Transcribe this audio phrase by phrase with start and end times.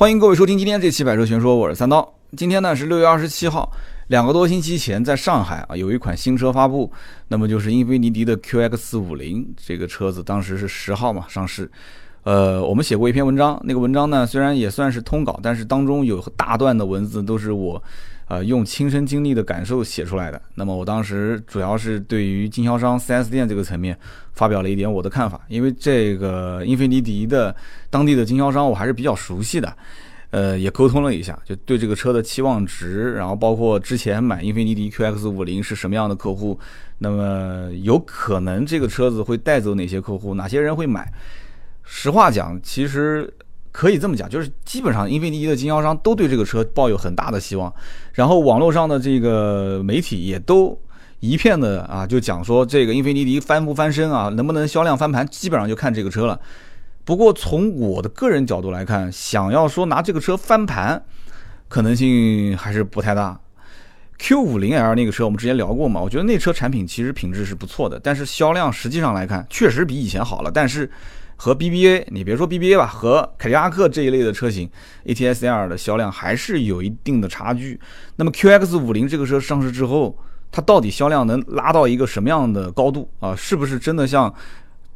[0.00, 2.14] 欢迎各位收听今天这期百车全说，我是三刀。
[2.34, 3.70] 今天呢是六月二十七号，
[4.06, 6.90] 两个多星期前在上海啊有一款新车发布，
[7.28, 11.70] 那么就是英菲尼迪的 QX 五零这个车子，当时是十号嘛上市。
[12.22, 17.82] 呃，我们写过一篇文章，那个文章呢虽然也算是通稿，但是当中有大段的文字都是我。
[18.30, 20.40] 呃，用亲身经历的感受写出来的。
[20.54, 23.98] 那么我当时主要是对于经销商 4S 店这个层面
[24.34, 27.52] 发表了一点我的看法，因为这个英菲尼迪的
[27.90, 29.76] 当地的经销商我还是比较熟悉的，
[30.30, 36.56] 呃，也沟通了一下，就对这个车的期望值，然后包括之前买英菲尼迪 QX50 是什么样的客户，
[36.98, 41.12] 那么有可能这个车子会带走哪些客户，哪些人会买。
[41.82, 43.28] 实话讲，其实。
[43.72, 47.72] 可以这么讲，就是基本上英菲尼迪的经销商都对这个车抱有很大的希望，
[48.12, 50.76] 然后网络上的这个媒体也都
[51.20, 56.40] 一片的啊，就讲说这个英菲尼迪翻不翻身啊，能不能销量翻盘，基本上就看这个车了。
[57.04, 61.00] 不过从我的个人角度来看，想要说拿这个车翻盘，
[61.68, 63.38] 可能性还是不太大。
[64.18, 70.90] Q50L 那个车我们之前聊过嘛，我觉得那车产品其实品质是不错的，但是销量实际上来看确实比以前好了，但是。
[71.42, 74.68] 和 BBA，你别说 BBA 吧，和凯迪拉克这一类的车型
[75.06, 77.80] ，ATS-L 的销量还是有一定的差距。
[78.16, 80.14] 那么 QX50 这个车上市之后，
[80.52, 83.34] 它到底销量能拉到一个什么样的高度啊？
[83.34, 84.30] 是不是真的像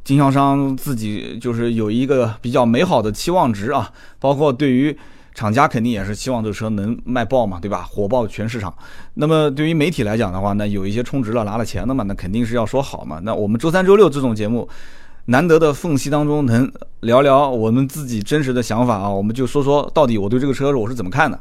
[0.05, 3.91] 经销商自己就是有一个比较美好的期望值啊？
[4.20, 4.95] 包括对于
[5.33, 7.89] 厂家肯定也是希望这车能卖爆嘛，对吧？
[7.89, 8.70] 火爆全市场。
[9.14, 13.19] 那么对于媒体来讲的话，那有一些充值了拿了钱的嘛，那肯定是要说好嘛。
[13.23, 14.69] 那我们周三、周六这种节目。
[15.27, 21.39] 难得的缝隙当中能聊聊我们自己真实的想法啊，我们就说说到底我对这个车我是怎么看的。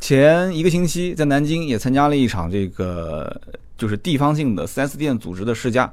[0.00, 3.40] 前一个星期在南京也参加了一场这个
[3.76, 5.92] 就是地方性的 4S 店组织的试驾，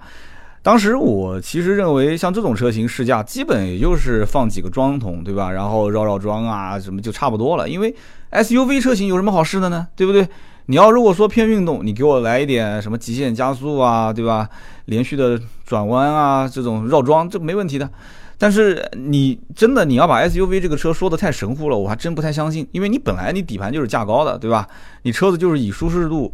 [0.62, 7.96] 当时我其实认为像这种车型试驾，基本也就是放几个桩桶对吧，然后绕绕桩啊什么就差不多了，因为
[8.32, 9.88] SUV 车型有什么好试的呢？
[9.96, 10.28] 对不对？
[10.70, 14.48] 你要如果说偏运动，你给我来一点什么极限加速啊，对吧？
[14.86, 17.90] 连续的转弯啊，这种绕桩这没问题的。
[18.38, 22.68] 但是你真的你要把 SUV 这个车说的太神乎了，我还真不太相信。
[22.72, 24.68] 因为你本来你底盘就是价高的，对吧？
[25.02, 26.32] 你车子就是以舒适度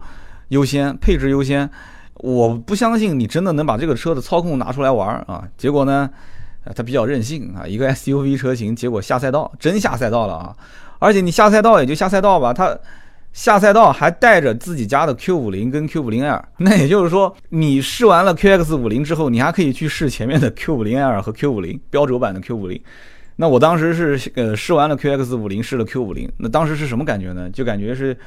[0.50, 1.70] 优先，配置优先。
[2.16, 5.48] 我不相信你真的能把这个车的操控拿出来玩啊。
[5.58, 6.10] 结果呢，
[6.76, 10.54] 它比较任性啊，一个 SUV 车型，结果下赛道真下赛道了啊！
[11.00, 12.78] 而且你下赛道也就下赛道吧，它。
[13.36, 22.80] 下赛道还带着自己家的 Q50 跟 Q50L，那也就是说，你试完了 QX50 之后，你还可以去试前面的 Q50L 和 Q50 标轴版的 Q50。
[23.36, 27.50] 那我当时是呃试完了 QX50，试了 Q50，那当时是什么感觉呢？
[27.50, 28.18] 就感觉是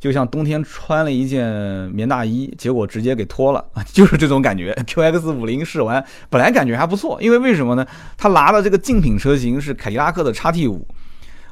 [0.00, 1.46] 就像冬天穿了一件
[1.90, 4.72] 棉大衣，结果直接给脱了， 就是这种感觉。
[4.86, 7.86] QX50 试完，本来感觉还不错，因为为什么呢？
[8.16, 10.80] 他拿的这个竞品车型是凯迪拉克的 XT5。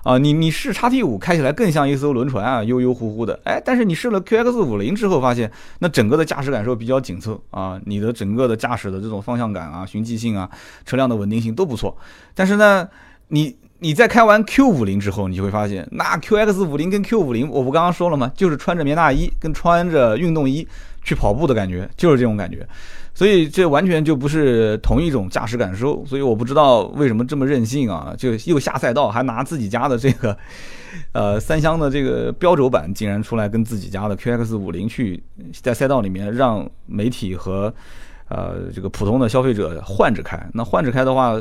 [0.02, 3.38] 啊，你你试叉 T 五开起来更像一艘轮船啊，悠悠乎乎的。
[3.44, 10.50] 哎，但是你试了 QX 五零之后，发现那整个的驾驶感受比较紧凑啊，你的整个的驾驶的这种方向感啊、循迹性啊、
[10.84, 11.96] 车辆的稳定性都不错。
[12.34, 12.88] 但是呢，
[13.28, 18.30] 你你在开完 Q 五零之后，你就会发现，那 QX 五零跟 Q 五零，我不刚刚说了吗？
[18.34, 20.66] 就是穿着棉大衣跟穿着运动衣
[21.04, 22.66] 去跑步的感觉，就是这种感觉。
[23.14, 28.14] 所以这完全就不是同一种驾驶感受，所以我不知道为什么这么任性啊！
[28.16, 30.36] 就又下赛道，还拿自己家的这个，
[31.12, 35.22] 呃，三厢的这个标轴版，竟然出来跟自己家的 QX 五零去
[35.52, 37.72] 在赛道里面让媒体和
[38.28, 40.42] 呃这个普通的消费者换着开。
[40.54, 41.38] 那换着开的话，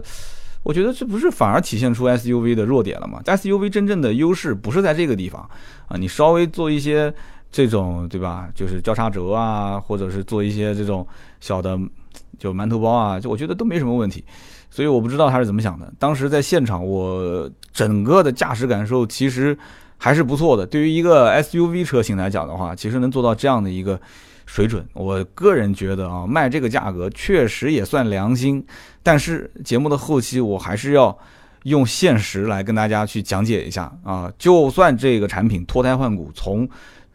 [0.64, 5.50] 我觉得这不是反而体现出 SUV 的弱点了吗？SUV 真正的优势不是在这个地方
[5.88, 7.14] 啊，你稍微做一些。
[7.52, 8.50] 这种对吧？
[8.56, 11.06] 就是交叉轴啊，或者是做一些这种
[11.40, 11.78] 小的
[12.40, 14.24] 就馒头包啊，就我觉得都没什么问题。
[14.70, 15.94] 所以我不知道他是怎么想的。
[16.00, 19.58] 当时在现场，我整个的驾驶感受其实
[19.98, 20.66] 还是不错的。
[20.66, 24.00] 对于一个 SUV 车型来讲的话，其实能做到这样的一个
[24.46, 28.66] 水准，我个人觉得啊，卖这个价格确实也算良心。
[29.04, 31.18] 但是节目的后期，我还是要
[31.64, 34.32] 用现实来跟大家去讲解一下啊。
[34.38, 36.66] 就算这个产品脱胎换骨，从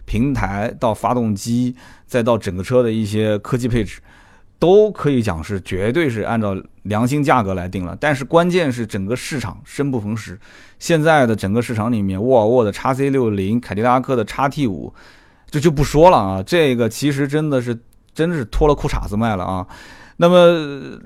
[0.07, 1.77] 平台到发动机，
[2.07, 4.01] 再到整个车的一些科技配置，
[4.59, 7.95] 都可以讲是绝对是按照良心价格来定了。
[8.01, 10.41] 但是关键是整个市场生不逢时，
[10.79, 14.95] 现在的整个市场里面，沃尔沃的 x C 六零、凯迪拉克的 x T 五，
[15.51, 16.43] 这就不说了啊。
[16.43, 17.79] 这个其实真的是
[18.15, 19.67] 真的是脱了裤衩子卖了啊。
[20.17, 20.99] 那么。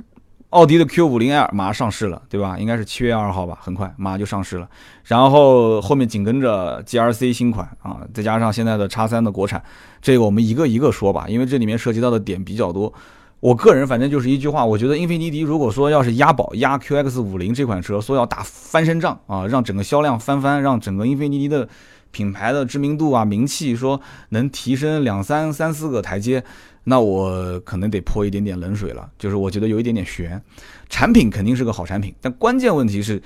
[0.50, 2.58] 奥迪的 Q50L 马上上市了，对吧？
[2.58, 4.69] 应该是七月二号吧，很快马上就上市了。
[5.05, 9.62] 然后后面紧跟着 GRC 新款啊，再加上现在的叉三的国产，
[10.02, 12.93] 这个我们一个一个说吧，因为这里面涉及到的点比较多。
[13.38, 21.67] 我个人反正就是一句话，我觉得英菲尼迪如果说要是押宝押 QX 五零这款车，说要打翻身仗啊，让整个销量翻番，让整个英菲尼迪的
[22.11, 23.99] 品牌的知名度啊名气说
[24.31, 26.44] 能提升两三三四个台阶，
[26.84, 29.10] 那我可能得泼一点点冷水了。
[29.18, 30.40] 就是我觉得有一点点悬，
[30.88, 33.22] 产品肯定是个好产品，但关键问题是。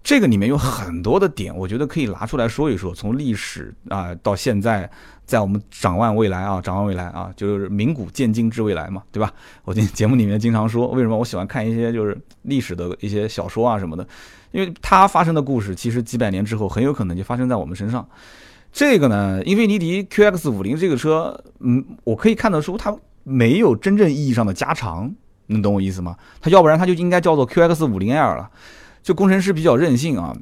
[0.00, 2.94] 这个里面有很多的点，我觉得可以拿出来说一说。
[2.94, 4.88] 从历史啊到现在，
[5.26, 9.30] 在我们展望未来啊，展望未来啊，就是明古见今之未来嘛，对吧？
[9.64, 14.06] 我今节目里面经常说，为什么我喜欢看一些就是历史的一些小说啊什么的，
[14.52, 18.08] 因为它发生的故事其实几百年之后很有可能就发生在我们身上。
[18.72, 22.94] 这个呢，英菲尼迪 QX 五零这个车，嗯，我可以看得出它
[23.24, 25.12] 没有真正意义上的加长，
[25.46, 26.16] 能懂我意思吗？
[26.40, 28.48] 它要不然它就应该叫做 QX 五零 L 了。
[29.02, 30.36] 就工程师比较任性啊，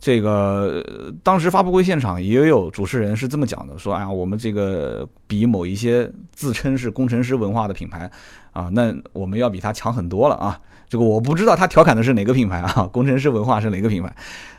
[0.00, 0.82] 这个
[1.22, 8.10] 当时发布会现场也有主持人是这么讲的，说哎呀，我们这个比某一些自称是工程师文化的品牌
[8.52, 10.58] 啊，那我们要比他强很多了啊。
[10.88, 14.14] 这个我不知道他调侃的是哪个品牌啊， 工程师文化是哪个品牌？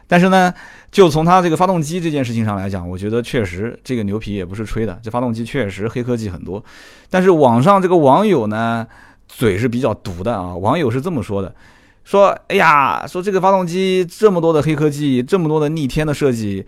[0.08, 0.54] 但是呢，
[0.90, 6.64] 就从他这个发动机这件事情上来讲，我觉得确实这个牛皮也不是吹的，这发动机确实黑科技很多。
[7.10, 8.88] 但是网上这个网友呢，
[9.28, 11.54] 嘴是比较毒的啊，网友是这么说的。
[12.06, 16.66] 说，哎呀，说这个发动机这么多的黑科技，这么多的逆天的设计，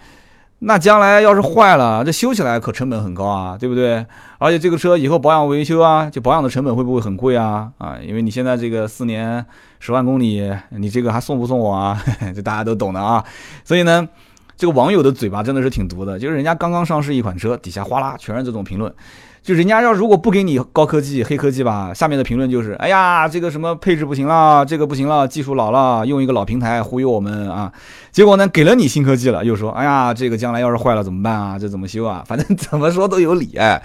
[0.62, 4.06] 那将来要是坏了，这修起来可成本很高啊，对不对？
[4.38, 7.72] 而且这个车以后保养维修啊，就保养的成本会不会很贵啊？
[7.78, 9.46] 啊，因为你现在这个四年
[9.80, 12.02] 十万公里，你这个还送不送我啊？
[12.36, 13.24] 这大家都懂的啊。
[13.64, 14.06] 所以呢，
[14.58, 18.94] 这个网友的嘴巴真的是挺毒的，就是人家刚刚上市一款车，底下哗啦全是这种评论。
[19.42, 27.72] 就人家要如果不给你高科技黑科技吧，下面的评论就是，哎呀，这个什么配置不行了，这个不行了，技术老了，用一个老平台忽悠我们啊。
[28.12, 31.58] 结果呢，给了你新科技了，又说，哎呀，这个将来要是坏了怎么办啊？
[31.58, 32.24] 这怎么修啊？
[32.28, 33.82] 反正怎么说都有理哎。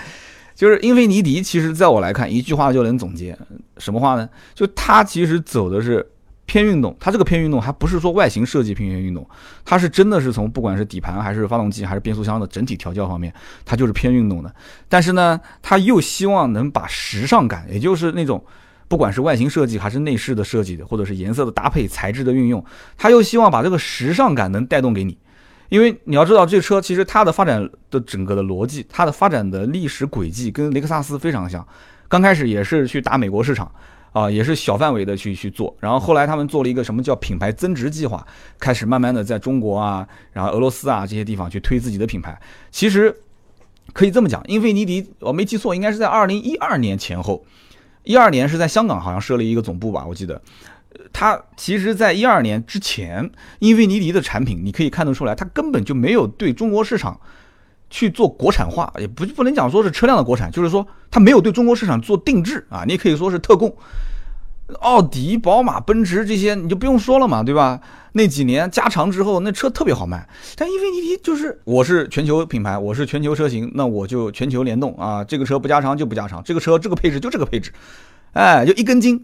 [0.55, 3.37] 就是英菲尼迪，其实在我来看，一句话就能总结，
[3.79, 4.29] 什么话呢？
[4.55, 6.07] 就它其实走的是。
[6.47, 9.27] 偏运动，它这个偏运动还不是说外形设计偏运动，
[9.65, 13.33] 它是真的是从不管是底盘还是发动机还是变速箱的整体调教方面，
[13.65, 14.55] 它就是偏运动的。
[14.89, 18.45] 但是呢，它又希望能把时尚感，也就是那种
[18.89, 22.63] 不管是外形设计还是内饰的设计的，或者是颜色的搭配、材质的运用，
[22.99, 25.17] 它又希望把这个时尚感能带动给你。
[25.71, 31.67] 因为你要知道，这车其实它的发展的整个的逻辑，它的发展的历史轨迹跟雷克萨斯非常像，
[32.07, 33.73] 刚开始也是去打美国市场。
[34.15, 38.25] 啊，也是小范围的去去做，然后后来他们做了一个什么叫品牌增值计划，
[38.61, 42.41] 开始慢慢的在中国啊，然后俄罗斯啊这些地方去推自己的品牌。
[42.71, 43.13] 其实
[43.93, 47.45] 可以这么讲，英菲尼迪我没记错，应该是在二零一二年前后，
[48.05, 50.41] 一二年是在香港好像设了一个总部吧，我记得。
[51.13, 53.29] 它其实，在一二年之前，
[53.59, 57.21] 英菲尼迪的产品你可以看得出来，它根本就没有对中国市场。
[57.95, 63.73] 去做国产化，也不不能讲说是车辆的国产，就是说它没有对中国市场做定制啊，你可以说是特供。
[64.81, 67.81] 奥迪、宝马、奔驰这些你就不用说了嘛，对吧？
[68.15, 70.29] 那几年加长之后，那车特别好卖。
[70.57, 77.71] 但英菲尼迪就是我是全球品牌，我是全球车型，那我就全球联动啊，这个车不加长就不加长，这个车这个配置就这个配置，
[78.33, 79.23] 哎，就一根筋。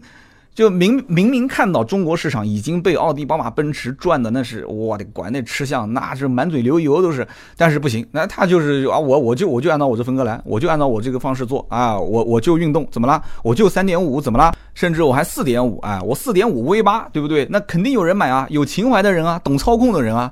[0.53, 7.25] 就明明明看到中国市场已经被奥迪、宝马、奔驰赚的那是我的乖，那吃相那是满嘴流油都是，
[7.55, 13.23] 但是不行，那他就是啊，我我就我就按照我这分割来，我就按照我这个方式做啊，我我就运动怎么啦？
[13.43, 14.53] 我就三点五怎么啦？
[14.73, 17.47] 甚至我还四点五，哎，我四点五 V 八，对不对？
[17.49, 20.31] 那肯定有人买啊，有情怀的人啊，懂操控的人啊，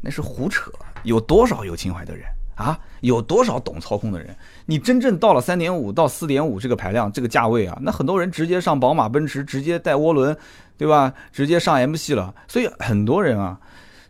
[0.00, 0.70] 那是胡扯，
[1.02, 2.24] 有多少有情怀的人？
[2.56, 4.36] 啊，有多少懂操控的人？
[4.66, 10.36] 你真正到了三点五到四点五这个排量、这个价位啊，那很多人直接上宝马、奔驰，直接带涡轮，
[10.76, 11.12] 对吧？
[11.32, 12.34] 直接上 M 系了。
[12.48, 13.60] 所以很多人啊，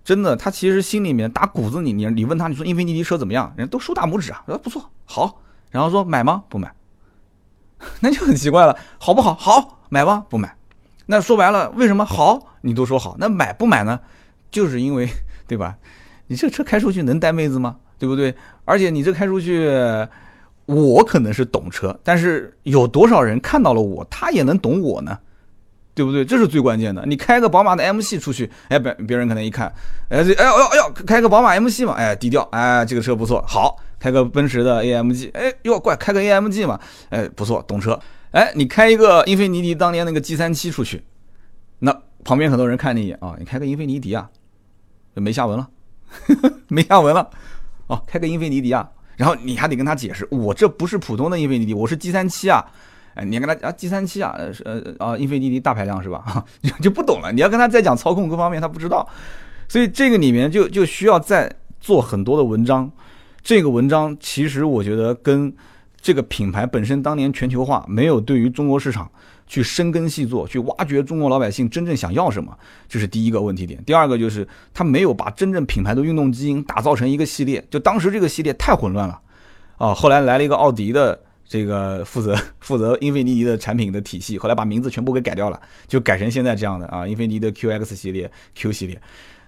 [0.04, 3.52] 真的，他其实心里面打骨子里，你你问他，你说英菲尼迪车怎么样？
[3.56, 5.42] 人都竖大拇指啊，说不错，好。
[5.70, 6.44] 然后说买吗？
[6.48, 6.72] 不买。
[8.00, 9.34] 那就很奇怪了，好不好？
[9.34, 10.24] 好，买吗？
[10.30, 10.56] 不买。
[11.06, 12.54] 那说白了，为什么好？
[12.62, 14.00] 你都说好，那买不买呢？
[14.50, 15.08] 就是因为，
[15.46, 15.76] 对吧？
[16.28, 17.76] 你这车开出去能带妹子吗？
[17.98, 18.34] 对不对？
[18.64, 19.68] 而且你这开出去，
[20.66, 25.18] 我可能是懂车，但是有多少人看到了我，他也能懂我呢？
[25.94, 26.24] 对不对？
[26.24, 27.02] 这是最关键的。
[27.06, 29.72] 你开个宝马的 M 系出去，哎，别别人可能一看，
[30.10, 37.98] 哎，这哎呦哎呦，开个宝马 M 系嘛，哎，低调，哎，这个车不错，好，开个奔驰的 AMG，哎，哟，怪，开个 AMG 嘛，哎，不错，懂车。
[38.32, 41.02] 哎，你开一个英菲尼迪当年那个 G 三七出去，
[41.78, 44.28] 那旁边很多人看你一眼啊，你开个英菲尼迪啊，
[45.14, 45.66] 就没下文了，
[46.68, 47.30] 没下文了。
[47.88, 52.64] 哦，开个英菲尼迪啊，然后你还得跟他解释，我这不是普通的英菲尼迪，我是 G 三七啊，
[53.14, 56.44] 哎，你跟他啊 G 三七啊，呃呃啊英菲尼迪大排量是吧？
[56.62, 59.08] 就就不懂了，你要跟他再讲操控各方面，他不知道，
[59.68, 61.50] 所以这个里面就就需要再
[61.80, 62.90] 做很多的文章。
[63.42, 65.54] 这个文章其实我觉得跟
[66.00, 69.08] 这个品牌本身当年全球化没有对于中国市场
[69.46, 72.56] 去深耕细作，去挖掘中国老百姓真正想要什么，
[72.88, 73.82] 这是第一个问题点。
[73.84, 79.20] 第二个就是他没有把真正品牌的运动基因打造成一个系列，就当时这个系列太混乱了
[79.78, 79.94] 啊。
[79.94, 89.00] 后来来了一个奥迪的这个负责 负责英菲尼迪的产品的体系，后来把名字全部给改掉了，就改成现在这样的啊，英菲尼迪的 QX 系列、Q 系列。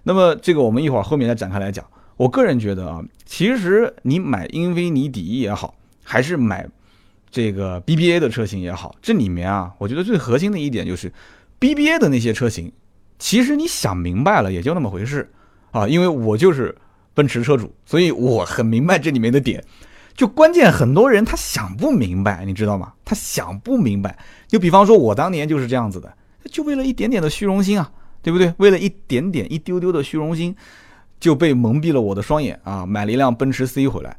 [0.04, 1.84] 那么这个我们一会儿后面再展开来讲。
[2.16, 6.68] 我个人觉得啊，其实你买英菲尼迪也好，还是买
[7.30, 11.12] 这个 BBA 的车型也好，这里面啊，我觉得最核心的一点就是
[11.60, 12.72] BBA 的那些车型，
[13.18, 15.30] 其实你想明白了也就那么回事
[15.70, 15.86] 啊。
[15.86, 16.76] 因为我就是
[17.14, 19.62] 奔驰车主，所以我很明白这里面的点。
[20.14, 22.92] 就关键很多人他想不明白，你知道吗？
[23.04, 24.18] 他想不明白。
[24.46, 26.12] 就比方说，我当年就是这样子的，
[26.50, 27.90] 就为了一点点的虚荣心啊，
[28.22, 28.52] 对不对？
[28.56, 30.54] 为了一点点、一丢丢的虚荣心。
[31.20, 32.86] 就被蒙蔽了我的双眼啊！
[32.86, 34.16] 买了一辆奔驰 C 回来，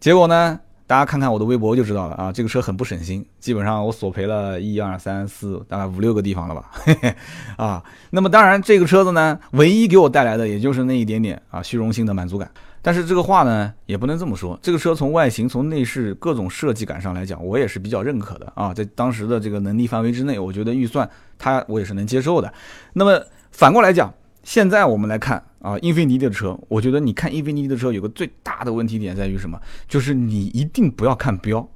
[0.00, 0.58] 结果呢，
[0.88, 2.32] 大家看看我的微博就知道了啊！
[2.32, 7.14] 这个车很不省心，基本上我索赔了一二三四，大概五六个地方了吧，嘿 嘿
[7.58, 7.84] 啊！
[8.08, 12.50] 那么当然，这个车子呢，唯一给我带来的也就是那一点点啊虚荣心的满足感。
[12.80, 14.58] 但是这个话呢，也不能这么说。
[14.62, 18.72] 这个车从外形、从内饰各种设计感上来讲，我也是比较认可的啊！
[18.72, 21.06] 在当时的这个能力范围之内，我觉得预算
[21.38, 22.50] 它我也是能接受的。
[22.94, 23.20] 那么
[23.52, 24.10] 反过来讲，
[24.48, 25.44] 现在我们来看。
[25.60, 29.60] 啊，英菲尼迪的车，我觉得你看英菲尼迪的车有个最大的问题点在于什么？
[29.86, 31.68] 就是你一定不要看标，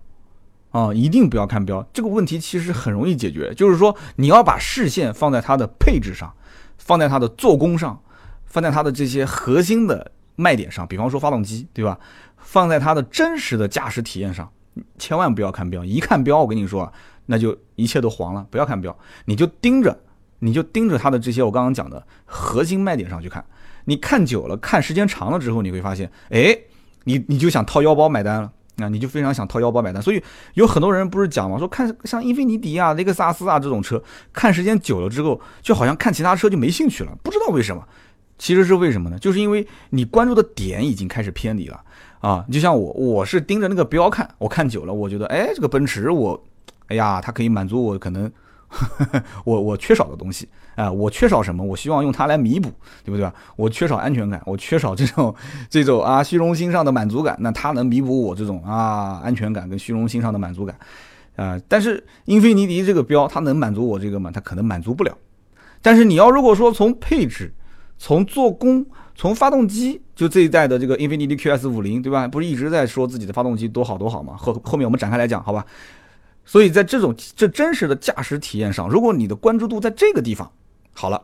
[0.70, 1.84] 啊，一定不要看标。
[1.92, 6.32] 这个问题其实很容易解决，就是说你要把视线放在它的配置上，
[6.78, 8.00] 放在它的做工上，
[8.46, 11.98] 放在它的这些核心的卖点上，比方说发动机，对吧？
[12.38, 14.48] 放在它的真实的驾驶体验上，
[14.96, 15.84] 千万不要看标。
[15.84, 16.90] 一看标，我跟你说，
[17.26, 18.46] 那就一切都黄了。
[18.48, 19.98] 不要看标，你就盯着，
[20.44, 23.44] 你就盯着它的这些我刚刚讲的核心卖点上去看。
[23.84, 26.56] 你看久了，看时间长了之后，你会发现，哎，
[27.04, 30.02] 你你就想掏腰包买单了，啊，你就非常想掏腰包买单。
[30.02, 30.20] 所以
[30.54, 37.86] 有很多人不是讲嘛，说看像英菲尼迪啊、雷克萨斯啊这种车，看时间久了之后，就好像看其他车就没兴趣了，不知道为什么。
[38.38, 39.18] 其实是为什么呢？
[39.18, 41.80] 就是因为你关注的点已经开始偏离了
[42.20, 42.44] 啊。
[42.50, 46.44] 就像我，我是盯着那个标看，我看久了，我觉得，哎，这个奔驰，我，
[46.88, 48.30] 哎呀，它可以满足我可能。
[49.44, 51.62] 我我缺少的东西啊，我缺少什么？
[51.62, 52.70] 我希望用它来弥补，
[53.04, 55.34] 对不对我缺少安全感，我缺少这种
[55.68, 60.76] 这种啊虚荣心上的满足感，那它能弥补我这种啊安全感跟虚荣心上的满足感
[61.36, 61.60] 啊。
[61.68, 64.30] 但是英菲尼迪这个标，它能满足我这个吗？
[64.32, 65.16] 它可能满足不了。
[65.82, 67.52] 但是你要如果说从配置、
[67.98, 72.26] 从做工、从发动机，就这一代的这个英菲尼迪 QS 五零，对吧？
[72.26, 74.34] 不是一直在说自己的发动机多好多好吗？
[74.38, 75.66] 后后面我们展开来讲，好吧？
[76.44, 80.50] 所以在这种这真实的驾驶体验上，如果你的关注度在这个地方，
[80.92, 81.22] 好了，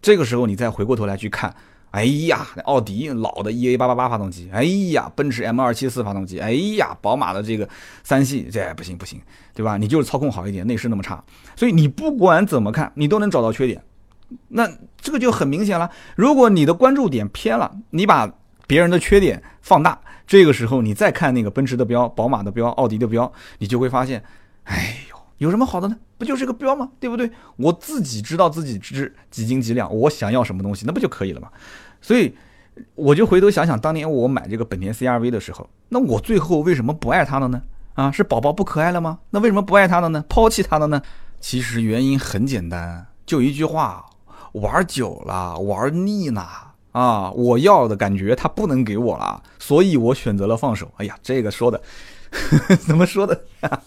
[0.00, 1.52] 这个时候你再回过头来去看，
[1.90, 7.68] 哎呀，奥迪老的 EA 八八八发动机，哎呀，奔驰 M 二七四发动机，哎呀，宝马的这个
[8.04, 9.20] 三系，这不行不行，
[9.54, 9.78] 对吧？
[9.78, 11.24] 你就是操控好一点，内饰那么差，
[11.56, 13.82] 所以你不管怎么看，你都能找到缺点。
[14.48, 14.70] 那
[15.00, 15.90] 这个就很明显了。
[16.14, 18.30] 如果你的关注点偏了，你把
[18.66, 24.22] 别人的缺点放大，这个时候你再看那个奔驰的标、宝马的标、奥迪的标，你就会发现。
[24.68, 25.96] 哎呦，有什么好的呢？
[26.16, 26.90] 不就是个标吗？
[27.00, 27.30] 对不对？
[27.56, 31.48] 我自己知道自己值几斤几两，我想要什么东西，那不就可以了吗？
[32.00, 32.34] 所以，
[32.94, 37.62] 我就回头想想，当年我买这个本田 CRV 的时候，那我最后为什么不爱它了呢？
[37.94, 39.18] 啊，是宝宝不可爱了吗？
[39.30, 40.24] 那为什么不爱它了呢？
[40.28, 41.02] 抛弃它了呢？
[41.40, 44.04] 其实原因很简单，就一句话：
[44.52, 47.30] 玩久了，玩腻了啊！
[47.30, 50.90] 我要的感觉它不能给我了，所以我选择了放手。
[50.96, 51.80] 哎呀，这个说的。
[52.86, 53.44] 怎么说的？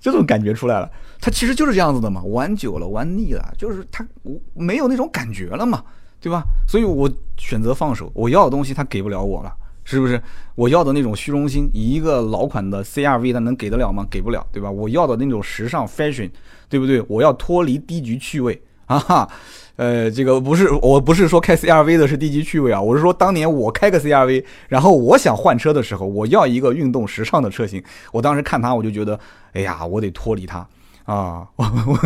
[0.00, 2.22] 这种感觉出来了，它其实就是这样子的嘛。
[2.24, 4.06] 玩久了，玩腻了，就是它
[4.52, 5.82] 没有那种感觉了嘛，
[6.20, 6.42] 对吧？
[6.66, 8.10] 所以我选择放手。
[8.14, 9.52] 我要的东西它给不了我了，
[9.84, 10.20] 是不是？
[10.54, 14.06] 我要的那种虚荣心，一个老款的 CRV 它能给得了吗？
[14.10, 14.70] 给不了，对吧？
[14.70, 16.30] 我要的那种时尚 fashion，
[16.68, 17.02] 对不对？
[17.08, 19.28] 我要脱离低级趣味啊哈。
[19.76, 29.18] 呃，这个不是，我不是说开 CRV 的是低级趣味啊，我是说当年我开个 CRV，然后我想换车的时候，我要一个运动时尚的车型，我当时看它，我就觉得，
[29.52, 30.58] 哎呀，我得脱离它
[31.06, 31.98] 啊，我 我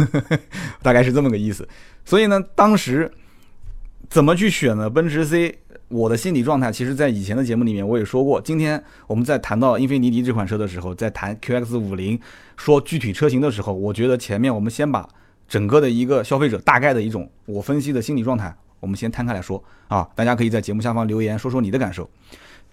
[0.81, 1.69] 大概是这么个意思。
[2.07, 3.13] 所以呢，当时
[4.09, 4.89] 怎么去选呢？
[4.89, 5.59] 奔驰 C，
[5.89, 8.41] 我的心理状态，其实在以前的节目里面我也说过。
[8.41, 12.19] 今天我们在谈到英菲尼迪这款车的时候，在谈 QX 五零，
[12.57, 15.07] 说具体车型的时候，我觉得前面我们先把。
[15.49, 22.09] 整个的一个消费者大概的一种我分析的心理状态，我们先摊开来说啊，大家可以在节目下方留言说说你的感受。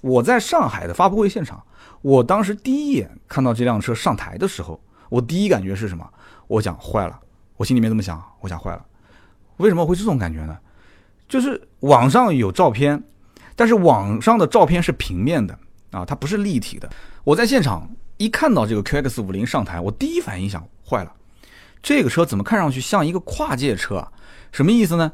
[0.02, 1.64] 我在上海的发布会现场，
[2.02, 4.80] 我当时第一眼看到这辆车上台的时候，
[5.10, 6.08] 我第一感觉是什么？
[6.48, 7.20] 我想坏了，
[7.58, 8.86] 我心里面这么想，我想坏了。
[9.58, 10.56] 为什么会这种感觉呢？
[11.28, 13.02] 就是网上有照片，
[13.56, 15.58] 但是网上的照片是平面的
[15.90, 16.88] 啊，它不是立体的。
[17.24, 21.12] 我在现场一看到这个 QX 五零上台，我第一反应想坏了。
[21.86, 24.12] 这个车怎么看上去像一个跨界车啊？
[24.52, 25.12] 什么意思呢？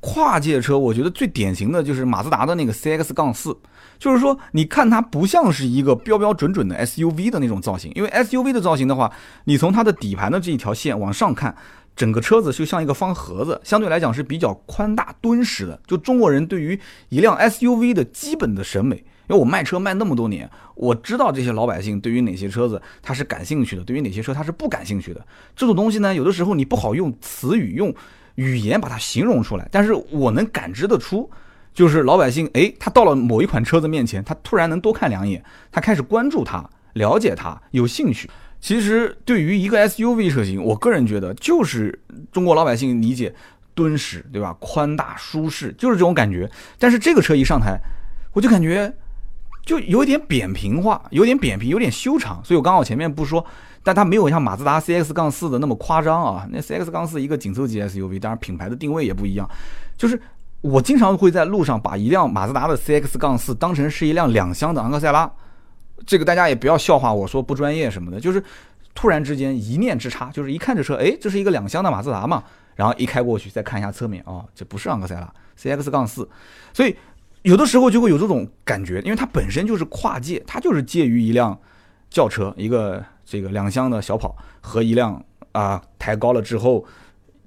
[0.00, 3.56] 跨界车，我觉得最典型的就是马自达的那个 CX 杠四，
[4.00, 9.12] 就是说你看它不像是一个标标准准的 SUV 的那种造型，因为 SUV 的造型的话，
[9.44, 11.56] 你从它的底盘的这一条线往上看，
[11.94, 15.80] 整个车子就像一个方盒子，相对来讲是比较宽大敦实的。
[15.86, 25.26] 就中国人对于一辆 SUV 的基本的审美，因为我卖车卖那么多年，我知道这些老百姓对于哪些车子他是感兴趣的，对于哪些车他是不感兴趣的。
[25.54, 27.94] 这种东西呢，有的时候你不好用词语用。
[28.38, 31.28] 语言把它形容出来，但是我能感知得出，
[31.74, 35.42] 就是老百姓，哎，他到了某一款车子面前，他突然能多看两眼，
[35.72, 38.30] 他开始关注它，了解它，有兴趣。
[38.60, 43.34] 其实对于一个 SUV 车型，我个人觉得就是中国老百姓理解
[43.74, 44.56] 敦实，对吧？
[44.60, 46.48] 宽大舒适，就是这种感觉。
[46.78, 47.76] 但是这个车一上台，
[48.32, 48.94] 我就感觉
[49.68, 52.42] 就有点扁平化，有点扁平，有点修长。
[52.42, 53.44] 所以我刚好前面不说。
[53.82, 59.48] 但它没有像马自达 CX 杠四的那么夸张啊，那 CX 杠四一个紧凑级 SUV，当然品牌的定位也不一样。
[59.96, 60.20] 就是
[60.60, 65.30] 我经常会在路上把一辆马自达的 CX 杠四当成是一辆两厢的昂克赛拉，
[66.04, 68.42] 这个大家也不要笑话我说不专业什么的，就是
[68.94, 72.42] 突然之间一念之差，就是一看这车，哎，这是一个两厢的马自达嘛，
[72.74, 76.28] 然后一开过去再看一下侧面，哦，这不是昂克赛拉 CX 杠四，
[76.74, 76.94] 所以
[77.42, 81.58] 有的时候就会有这种感觉，因为它本身就是跨界，它就是介于一辆
[82.10, 83.04] 轿车一个。
[83.30, 86.82] 这个两厢的小跑和一辆啊抬高了之后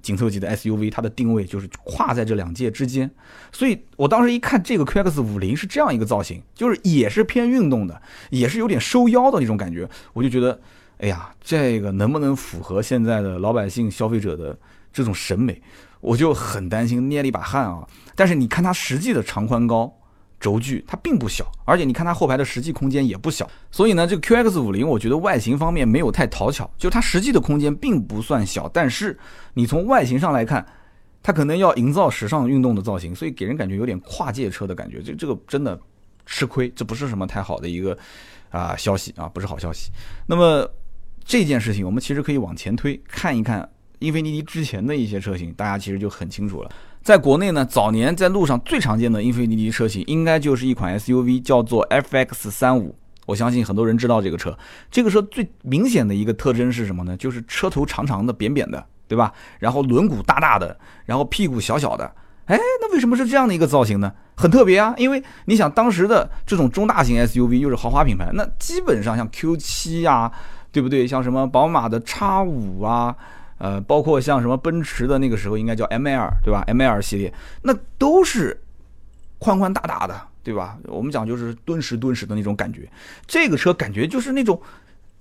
[0.00, 3.10] 紧凑级的 SUV，它的定位就是跨在这两界之间。
[3.50, 10.60] 所以我当时一看这个 QX 五零是这样一个造型，就是也是偏运动的，也是有点收腰的那种感觉，我就觉得，
[10.98, 14.56] 哎呀，这个能不能符合现在的老百姓消费者的
[14.92, 15.60] 这种审美？
[16.02, 17.88] 我就很担心，捏了一把汗啊。
[18.14, 19.90] 但是你看它实际的长宽高。
[20.42, 29.16] 轴距它并不小，而且你看它后排的实际空间也不小，所以呢，这个 QX 五零我觉得外形方面没有太讨巧，就它实际的空间并不算小，但是
[29.54, 30.66] 你从外形上来看，
[31.22, 35.80] 它可能要营造时尚运动的造型，所以给人感觉有点跨界车的感觉，这这个真的
[36.26, 37.96] 吃亏，这不是什么太好的一个
[38.50, 39.92] 啊消息啊，不是好消息。
[40.26, 40.68] 那么
[41.24, 43.70] 这件事情我们其实可以往前推，看一看
[44.02, 46.70] 英菲尼迪之前的一些车型，大家其实就很清楚了。
[47.02, 52.94] 在国内呢，早年在路上最常见的英菲尼迪车型，应该就是一款 SUV，叫做 FX 三五。
[53.26, 54.56] 我相信很多人知道这个车。
[54.90, 57.16] 这个车最明显的一个特征是什么呢？
[57.16, 59.32] 就是车头长长的、扁扁的，对吧？
[59.60, 62.04] 然后轮毂大大的，然后屁股小小的。
[62.46, 64.12] 哎，那为什么是这样的一个造型呢？
[64.34, 64.92] 很特别啊！
[64.96, 70.30] 因为你想，当时的这种中大型 SUV 又是豪华品牌，那基本上像 Q7 呀，
[70.72, 71.06] 对不对？
[71.06, 73.16] 像什么宝马的 X5 啊。
[73.62, 78.60] 呃，包括像什么奔驰的那个时候应该叫 ML 对吧？ML 系列那都是
[79.38, 80.76] 宽宽大大的，对吧？
[80.88, 82.90] 我们讲就是敦实敦实的那种感觉。
[83.24, 84.60] 这个车感觉就是那种，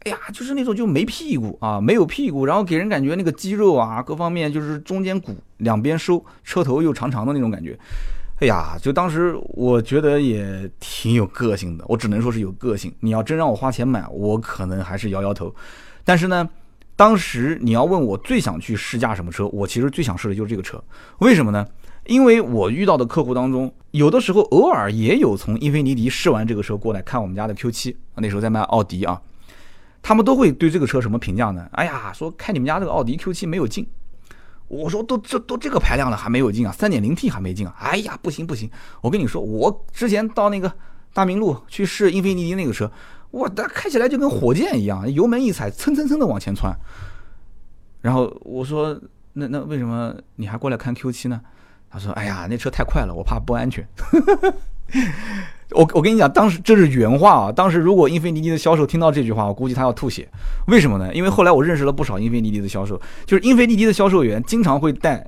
[0.06, 7.78] 哎呀，就是那种就没屁股啊，没有屁股，然后给人感觉那个肌肉啊各方面就是中间鼓两边收，车头又长长的那种感觉。
[8.40, 12.92] 哎呀，就当时我觉得也挺有个性的，我只能说是有个性。
[13.02, 15.54] 你要真让我花钱买，我可能还是摇摇头。
[16.04, 16.50] 但是呢。
[17.02, 20.80] 当时你要问我最想去试驾什么车，我其实最想试的就是这个车。
[21.18, 21.66] 为什么呢？
[22.06, 29.20] 因为我遇到的客户当中，有的时候偶尔也有从英菲尼迪试完这个车过来看我们家的 Q7，那时候在卖奥迪啊，
[30.04, 31.68] 他们都会对这个车什么评价呢？
[31.72, 33.88] 哎呀，说开你们家这个奥迪 Q7 没有劲。
[34.68, 37.76] 我说都这都这个排量了还没有劲啊三点零 T 还没劲啊。
[37.80, 38.70] 哎呀，不行不行，
[39.02, 40.72] 我跟你说，我之前到那个
[41.16, 42.92] 大明路去试英菲尼迪那个车。
[43.32, 46.76] 哇，它开起来就跟火箭一样，油门一踩，蹭蹭蹭的往前窜。
[48.02, 49.00] 然后我说
[49.34, 51.40] ：“那那为什么你还过来看 Q7 呢？”
[51.90, 53.88] 他说：“哎呀，那车太快了，我怕不安全。
[55.72, 57.52] ”我我跟你讲，当时这是原话啊。
[57.52, 60.28] 当时如果英菲尼迪的销售听到这句话，我估计他要吐血。
[60.68, 61.14] 为什么呢？
[61.14, 65.26] 因为后来我认识了不少英菲尼迪的销售，就是英菲尼迪的销售员经常会带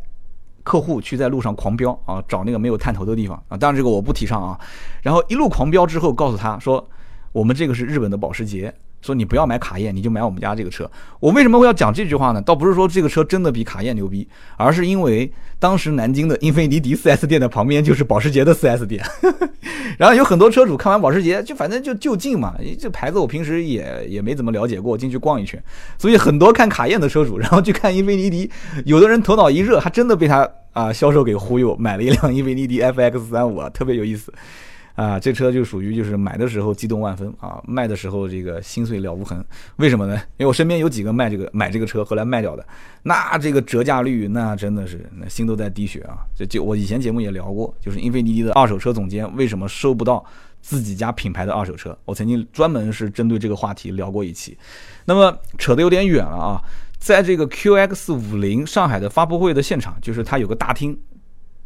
[0.64, 3.56] 客户去在路上狂飙啊，找那个没有探头的地方啊。
[3.56, 4.60] 当然这个我不提倡啊。
[5.02, 6.86] 然后一路狂飙之后，告诉他说。
[7.34, 10.90] 我们这个是日本的保时捷，说你不要买卡宴，你就买我们家这个车。
[11.20, 12.42] 我为什么会要讲这句话呢？
[12.42, 19.04] 倒不是说这个车真的比卡宴牛逼，而是因为当时南京的英菲尼迪 4S 店的旁边就是保时捷的 4S 店，
[19.98, 25.62] 然后有很多车主看完保时捷就反正就就近嘛，这牌子我平时也也没怎么了解过，进去逛一圈，
[25.98, 28.50] 所以很多看卡宴的车主，然后去看英菲尼迪，
[28.86, 34.32] 有的人头脑一热，还真的被他啊销售给忽悠，买了一辆英菲尼迪 FX 三五啊，特别有意思。
[34.96, 39.44] 啊，这车就属于就是买的时候激动万分啊，卖的时候这个心碎了无痕。
[39.78, 40.14] 为什么呢？
[40.38, 42.66] 因为我身边有几个卖这个买这个车后来卖掉的，
[43.02, 46.18] 那这个折价率那真的是那心都在滴血啊。
[46.36, 50.24] 就就我以前节目也聊过，就是英菲尼迪的二手车总监为什么收不到
[50.62, 54.58] 自己家品牌的二手车，我曾经专门是针对这个话题聊过一期。
[55.06, 56.62] 那么扯得有点远了啊。
[57.00, 60.98] 在这个 QX 五零上海的发布会的现场，就是它有个大厅。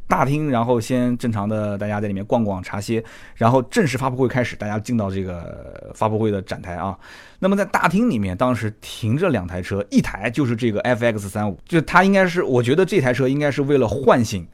[0.08, 3.04] 大厅，然后先正常的大家在里面逛逛茶歇，
[3.36, 6.98] 然后正式发布会开始，大家进到这个发布会的展台啊。
[7.40, 14.48] 那么在大厅里面，当时停着两台车，一台就是这个 FX 三五，就它应该是，我觉得这台车应该是为了唤醒，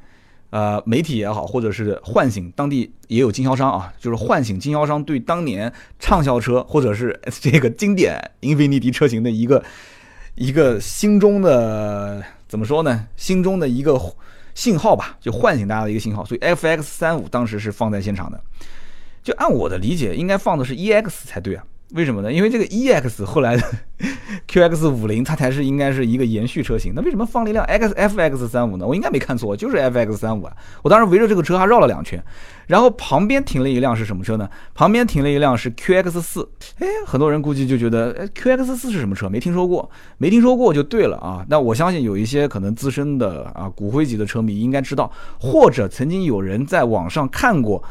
[0.50, 9.63] 呃，媒体也好，或者是唤醒当地也有经销商啊，就是唤醒经销商对当年畅销车或者是这个经典英菲尼迪车型的一个
[10.34, 13.08] 一个心中的怎么说呢？
[13.16, 14.02] 心中的一个。
[14.56, 18.39] 信号吧，就唤醒大家的一个信号，所以 F X 三五当时是放在现场的，
[19.24, 21.63] 就按我的理解，应该放的是 E X 才对啊。
[21.93, 22.34] 为什么呢？
[22.34, 23.63] 因为这个 E X 后来的
[24.47, 28.86] Q X 五零它才是应该是一个延续车型，那为什么放了一辆 X F X 三五呢？
[28.86, 30.53] 我应该没看错，就是 F X 三五啊！
[30.82, 32.21] 我当时围着这个车还绕了两圈，
[32.65, 34.49] 然后旁边停了一辆是什么车呢？
[34.73, 39.29] 旁边停了一辆是 Q X 四，哎，很多人估计就觉得，哎，Q X 四是什么车？
[39.29, 41.45] 没听说过，没听说过就对了啊！
[41.47, 47.84] 那我相信有一些可能资深的啊骨灰级的车迷应该知道，或者曾经有人在网上看过。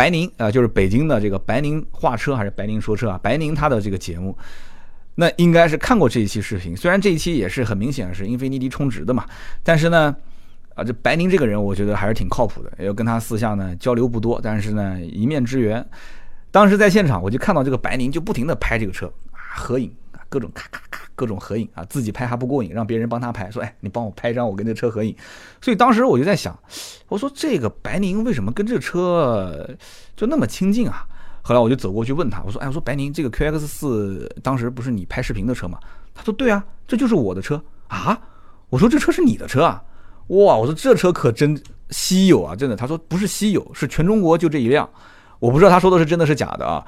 [0.00, 3.20] 白宁啊，就是北京的这个白宁画车还是白宁说车啊？
[3.22, 4.34] 白宁他的这个节目，
[5.14, 6.74] 那应该是看过这一期视频。
[6.74, 9.26] 虽然这一期也是很明显是英菲尼迪充值的嘛，
[9.62, 10.16] 但是呢，
[10.74, 12.72] 啊，这白宁这个人我觉得还是挺靠谱的。
[12.78, 15.86] 也跟他私下呢交流不多，但是呢一面之缘。
[16.50, 19.94] 当时在现场我就看到这个白宁就不停的拍这个车啊合影。
[20.30, 25.14] 各种咔咔咔，各种合影啊，自己拍还不过瘾，让别人帮他拍，说哎，你帮我拍一张我跟这车合影。
[25.60, 26.58] 所以当时我就在想，
[27.08, 29.68] 我说这个白宁为什么跟这车
[30.16, 31.06] 就那么亲近啊？
[31.42, 35.78] 后来我就走过去问他，我说哎，我说白宁这个 QX 四当时不是你拍视频的车吗？
[36.14, 38.18] 他说对啊，这就是我的车啊。
[38.68, 39.82] 我说这车是你的车啊？
[40.28, 42.76] 哇，我说这车可真稀有啊，真的。
[42.76, 44.88] 他说不是稀有，是全中国就这一辆。
[45.40, 46.86] 我不知道他说的是真的是假的啊。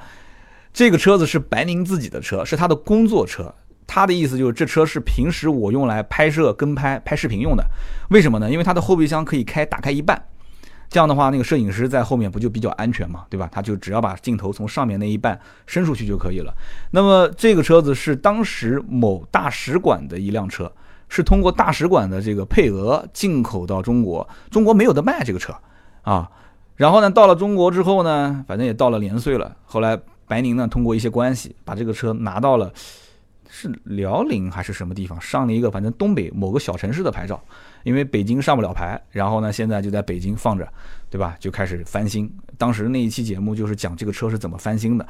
[0.73, 3.53] 这个车子是白宁自己的车，是他的工作车。
[3.85, 7.63] 他的意思就是这车是平时我用来拍摄、跟拍、拍视频用的。
[8.09, 8.49] 为什么呢？
[8.49, 10.19] 因为它的后备箱可以开打开一半，
[10.89, 13.47] 这样的话，那个摄影师在后面不就比较安全嘛，对吧？
[13.51, 16.51] 他就只要把镜头从上面那一半伸出去就可以了。
[16.91, 20.71] 那么这个车子是当时某大使馆的一辆车，
[21.09, 25.53] 是通过大使馆的这个配额进口到中国，中国没有的卖这个车
[26.01, 26.31] 啊。
[26.77, 29.99] 然后呢，到了中国之后呢，反正也到了年岁了，后来。
[30.27, 32.71] 白宁呢，通过一些关系把这个车拿到了，
[33.49, 37.43] 是辽宁还是什么地方上了一个，反正东北某个小城市的牌照，
[37.83, 40.67] 因为北京上不了牌，然后呢，现在就在北京放着，
[41.09, 41.35] 对吧？
[41.39, 42.31] 就开始翻新。
[42.57, 45.07] 当时那一期节目就是讲这个车是怎么翻新的。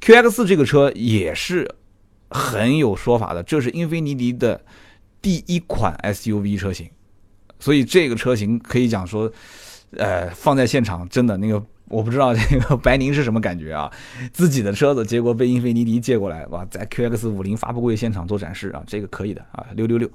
[0.00, 1.68] QX 这个车也是
[2.30, 4.60] 很有说法的，这是英菲尼迪的
[5.22, 6.90] 第一款 SUV 车型，
[7.60, 9.30] 所以这个车型可以讲说，
[9.92, 11.62] 呃，放在现场真的那个。
[11.88, 13.90] 我不知道这个白宁是什么感觉啊？
[14.32, 20.10] 自己的车子结果被英菲尼迪借过来，哇，在 QX 五零发布会现场做展示啊，这个可以的啊，六六六。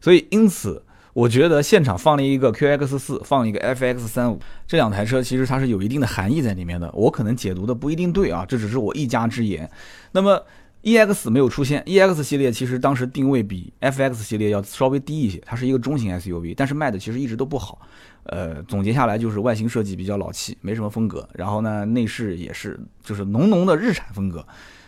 [0.00, 0.82] 所以因此，
[1.12, 6.90] 我觉得现场放了一个 QX 四，放一个 FX 三五，这两台车其实它是有一定的含义在里面的。
[6.92, 9.70] 我可能解读的不一定对啊，这只是我一家之言。
[10.10, 10.42] 那么
[10.82, 17.78] EX 没有出现，EX 系列其实当时定位比 FX 系列要稍微低一些，它是一个中型 SUV，但是卖的其实一直都不好。
[18.24, 21.28] 呃，总结下来就是外形设计比较老气，没什么风格。
[21.34, 24.46] 然后呢，内饰也是就是浓浓的日产风格。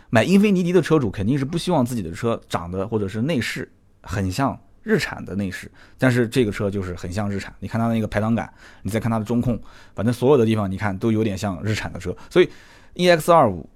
[0.09, 3.69] 买英菲尼迪的车主肯定是不希望自己的车长得或者是内饰
[4.01, 7.53] 很像日产的内饰，但是这个车就是很像日产。
[7.59, 8.49] 你看它那个排挡杆，
[8.83, 9.59] 你再看它的中控，
[9.93, 12.15] 反正所有的地方你看都有点像日产的车。
[12.29, 12.47] 所以
[12.93, 13.67] ，EX 二五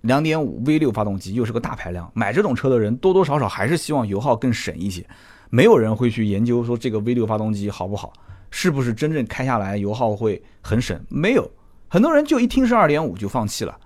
[0.00, 5.06] 两点五 V 六发动机又是个大排量，买这种车的人多多少少还是希望油耗更省一些。
[5.50, 8.12] 没有人会去研究说这个 V 六发动机好不好。
[8.56, 10.96] 是不是真正开下来油耗会很省？
[11.08, 11.50] 没有，
[11.88, 13.76] 很多人就一听是二点五就放弃了。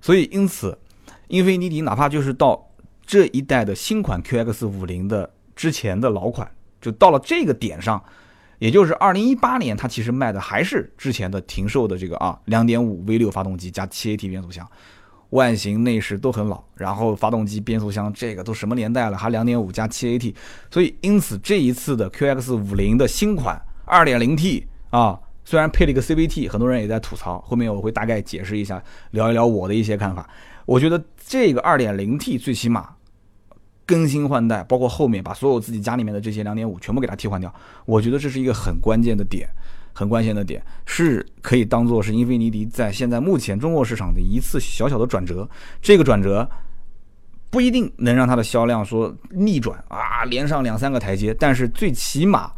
[0.00, 0.78] 所以因此，
[1.26, 2.64] 英菲尼迪哪怕就是到
[3.04, 6.48] 这一代的新款 QX 五零的之前的老款，
[6.80, 8.00] 就到了这个点上，
[8.60, 14.64] 也就是二零一八年，它其实卖的还是之前的停售的这个啊两点五 V 六发动机加七 AT 变速箱，
[15.30, 20.32] 外形内饰都很老，然后发动机变速箱这个都什么年代了，还两点五加七 AT，
[20.70, 23.60] 所以因此这一次的 QX 五零的新款。
[23.84, 27.40] 二点零 T 啊，虽然配了一个 CVT，很多人也在吐槽。
[27.42, 30.28] 后面我会大概解释一下，聊一聊我的一些看法。
[30.64, 32.88] 我觉得这个二点零 T 最起码
[33.84, 37.52] 更新换代，包括后面把所有自己家里面的这些两点五全部给它替换掉，
[37.84, 39.46] 我觉得这是一个很关键的点，
[39.92, 45.46] 很关键的点，是可以当做是英菲尼迪在现在目前中国市场的一次小小的转折。
[45.82, 46.48] 这个转折
[47.50, 52.50] 不一定能让它的销量说逆转啊，连上两三个台阶，但是最起码。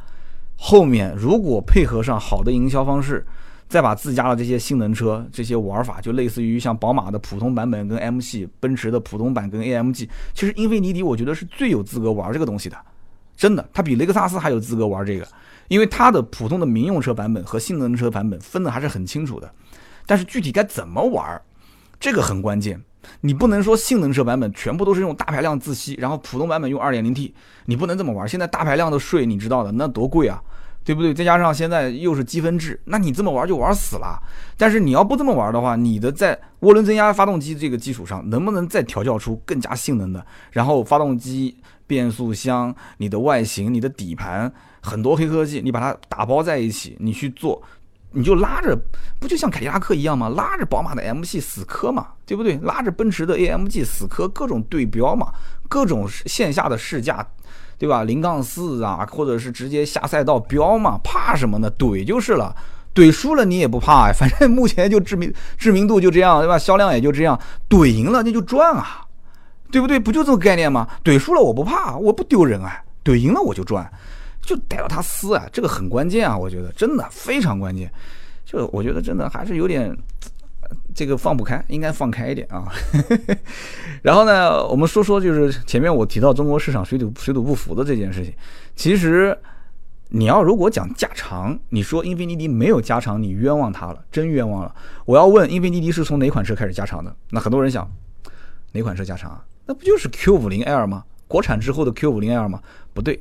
[0.57, 3.25] 后面如果配合上好的营销方式，
[3.69, 12.77] 再把自家的这些性能车这些玩法，就类似于像宝马的普通版本跟 M 系，奔驰的普通版跟 AMG，其实英菲尼迪我觉得是最有资格玩这个东西的
[13.37, 15.27] 真的，它比雷克萨斯还有资格玩这个，
[15.69, 19.53] 因为它的普通的民用车版本和性能车版本分的还是很清楚的。
[20.07, 21.43] 但是具体该怎么玩，
[21.99, 22.81] 这个很关键。
[23.21, 27.33] 你不能说性能车版本全部都是用大排量自吸，然后普通版本用 2.0T，
[27.67, 28.29] 你不能这么玩。
[28.29, 30.41] 现在大排量的税你知道的，那多贵啊，
[30.85, 31.13] 对不对？
[31.13, 34.19] 再加上现在又是积分制，那你这么玩就玩死了。
[34.57, 40.25] 但是你要不这么玩的话，你的在涡轮增压发动机这个基础上，能不能再调教出更加性能的？
[40.53, 47.63] 然后发动机、变速箱、你的外形、你的底盘，很多黑科技，你把它打包在一起，你去做。
[48.13, 48.79] 你就拉着，
[49.21, 50.29] 不就像凯迪拉克一样吗？
[50.31, 52.57] 拉着宝马的 M 系死磕嘛，对不对？
[52.63, 55.29] 拉着奔驰的 AMG 死磕，各种对标嘛，
[55.69, 57.27] 各种线下的试驾，
[57.77, 58.05] 对吧？
[58.05, 61.71] 零杠四啊，或者是直接下赛道飙嘛，怕什么呢？
[61.79, 62.57] 怼就是了，
[62.95, 66.59] 怼输了你也不怕，反正目前就知名知名度就这样，对吧？
[66.59, 67.39] 销量也就这样，
[67.69, 69.03] 怼赢了那就赚啊，
[69.71, 69.99] 对不对？
[69.99, 70.89] 不就这个概念吗？
[71.05, 73.91] 怼输了我不怕，我不丢人啊，怼赢了我就赚。
[74.47, 77.93] 就逮到他撕啊，这个很关键啊，我觉得真的非常关键。
[78.45, 79.95] 就我觉得真的还是有点
[80.95, 82.73] 这个放不开，应该放开一点啊。
[84.03, 88.33] 然后呢，我们说说就是前面我提到中国市场水土水土不服的这件事情。
[88.77, 89.37] 其实
[90.11, 94.73] 你要如果讲加长，你说英菲尼迪没有加长，你冤枉他了，真冤枉了。
[95.05, 97.15] 我要问英菲尼迪是从哪款车开始加长的？
[97.31, 97.91] 那很多人想
[98.71, 99.45] 哪款车加长啊？
[99.67, 101.05] 那不就是 Q 五零 L 吗？
[101.27, 102.63] 国产之后的 Q 五零 L 吗？
[102.95, 103.21] 不对，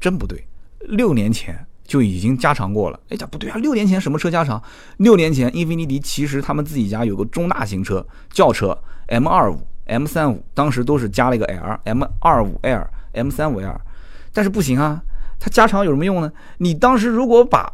[0.00, 0.42] 真不对。
[0.88, 3.58] 六年前就已经加长过了，哎，这不对啊！
[3.58, 4.62] 六年前什么车加长？
[4.96, 8.76] 六年前英菲尼迪其实他们自己家有个中大型车轿车
[9.08, 13.78] M 二五、M 三五，当时都是加了一个 L，M 二五 L、M 三五 L，
[14.32, 15.02] 但是不行啊，
[15.38, 16.32] 它加长有什么用呢？
[16.56, 17.70] 你当时如果把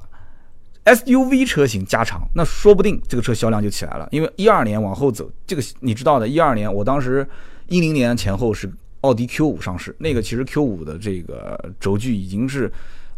[0.86, 4.08] SUV 车型加长，那说不定这个车销量就起来了。
[4.10, 7.24] 因为一二年往后走，这个你知道的，一二年我当时
[7.68, 8.68] 一零年前后是
[9.02, 12.68] 奥迪 Q 五上市，那个其实 Q 五的这个轴距已经是。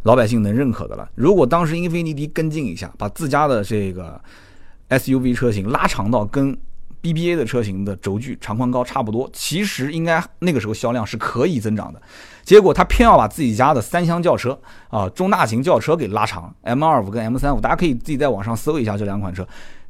[0.03, 1.09] 老百姓能认可的了。
[1.15, 4.21] 如果当时英菲尼迪跟进一下，把自家的这个
[4.91, 6.57] SUV 车型拉长到跟
[7.03, 12.01] BBA 的车型的轴距长宽高差不多，其实应该那个时候销量是可以增长的。
[12.45, 14.57] 结果他偏要把自己家的三厢轿车
[14.89, 19.47] 啊，中大型轿车给拉长，M25 跟 M35，大家可以自己在网上搜一下这两款车，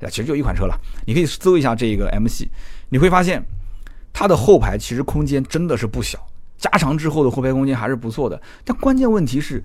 [0.09, 0.75] 其实就一款车了。
[1.07, 2.51] 你可以搜一下这个 M 系，
[2.89, 3.43] 你会发现
[4.13, 6.19] 它的后排其实空间真的是不小，
[6.57, 8.41] 加长之后的后排空间还是不错的。
[8.65, 9.63] 但关键问题是。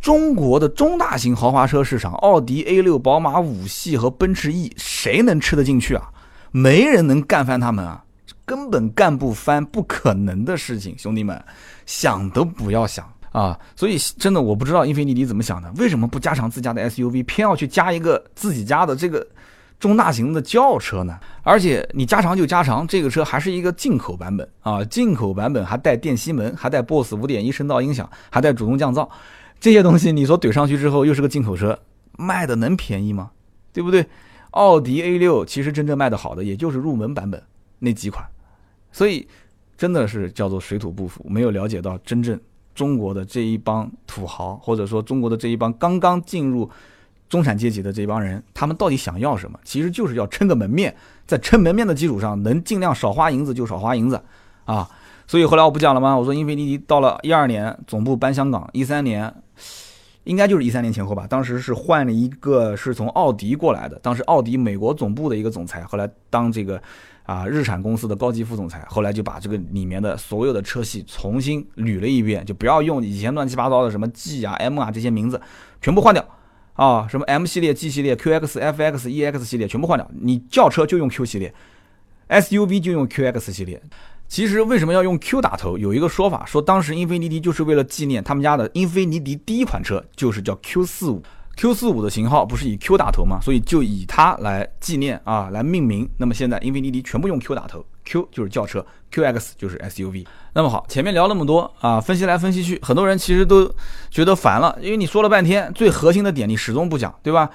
[0.00, 6.10] 中国的中大型豪华车市场，奥迪 A 六、宝马五系和奔驰 E，谁能吃得进去啊？
[6.52, 8.04] 没人能干翻他们啊，
[8.44, 11.42] 根本干不翻，不可能的事情，兄弟们，
[11.84, 13.58] 想都不要想啊！
[13.74, 19.26] 所以真的，我不知道英菲尼迪怎么想的，为什么不加长自家的 SUV，偏要去加一个自己家的这个
[19.78, 21.18] 中大型的轿车呢？
[21.42, 29.06] 而且你加长就加长，这个车还是一个进口版本啊，进口版本还带电吸门，还带 BOSS 五点一声道音响，还带主动降噪。
[29.58, 31.78] 这些东西你说怼上去之后又是个进口车，
[32.18, 33.30] 卖的能便宜吗？
[33.72, 34.06] 对不对？
[34.52, 37.42] 奥迪 A 六其实真正卖的好的也就是入门版本
[37.78, 38.24] 那几款，
[38.90, 39.28] 所以
[39.76, 42.40] 真的是叫做水土不服，没有了解到真正
[42.74, 46.70] 中国的这一帮土豪，或者说中国的这一帮刚刚进入
[47.28, 49.58] 中产阶级的这帮人，他们到底想要什么？
[49.62, 50.94] 其实就是要撑个门面，
[51.26, 54.22] 在撑门面的基础上，能尽量少花银子就少花银子
[54.64, 54.88] 啊。
[55.26, 56.16] 所以后来我不讲了吗？
[56.16, 59.34] 我说英菲尼迪到了一二年总部搬香港，一三年。
[60.26, 66.82] 应该就是一三年前后吧，当时是换了一个是从奥迪过来的，当时奥迪美国总部的一个总裁，后来当这个
[67.22, 75.40] 啊日产公司的高级副总裁，后来就把这个里面的所有的车系重新捋了一遍，就不要用以前乱七八糟的什么 G 啊 M 啊这些名字，
[75.80, 76.26] 全部换掉
[76.72, 81.54] 啊，什么 M 系列、G 系列、QX、FX、EX 系列全部换掉，你轿车就用 Q 系列
[82.28, 83.80] ，SUV 就用 QX 系列。
[84.28, 85.78] 其实为什么要用 Q 打头？
[85.78, 91.22] 有一个说法，说当时英菲尼迪就是为了纪念他们家的英菲尼迪第一款车，就是叫 Q 四五
[91.56, 93.38] ，Q 四五的型号不是以 Q 打头吗？
[93.40, 96.08] 所以就以它来纪念啊，来命名。
[96.16, 100.26] 那么现在英菲尼迪全部用 Q 打头，Q 就是轿车，QX 就是 SUV。
[100.52, 103.72] 那么好，前面聊那么多啊，分析来分析去，很多人其实都
[104.10, 107.48] 觉得烦了，因为你说了半天最核心的点你始终不讲，对吧？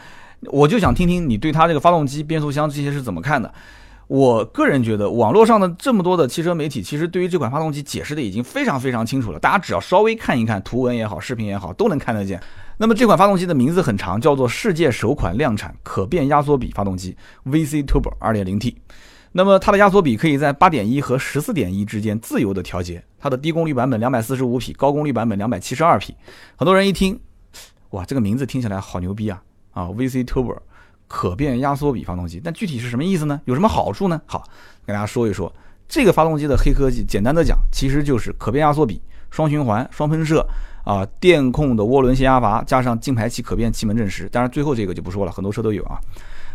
[0.45, 3.53] 我就想听听你对它这个发动机、变速箱这些是怎么看的。
[4.11, 9.39] 我个人觉得，网络上的这么多的汽车媒体，其实对于这款发动机解释的已经非常非常清楚了。
[9.39, 12.37] 大家只要稍微看一看图文也好，视频也好，都能看得见。
[12.77, 18.75] 那么这款发动机的名字很长，叫做世界首款量产可变压缩比发动机 VC Turbo 2.0T。
[19.31, 23.01] 那么它的压缩比可以在8.1和14.1之间自由的调节。
[23.17, 26.13] 它的低功率版本245匹，高功率版本272匹。
[26.57, 27.17] 很多人一听，
[27.91, 29.41] 哇，这个名字听起来好牛逼啊！
[29.71, 30.57] 啊，VC Turbo。
[31.11, 33.41] 可变压缩比发动机，但具体是什么意思呢？
[33.43, 34.21] 有什么好处呢？
[34.25, 34.41] 好，
[34.85, 35.53] 跟大家说一说
[35.89, 37.03] 这个发动机的黑科技。
[37.03, 40.47] 简单的讲，其实就是可变压缩比双循环、双喷射
[40.85, 44.29] 啊，电控的涡轮限压阀，加上进排气可变气门正时。
[44.29, 45.99] 当然最后这个就不说了，很多车都有啊。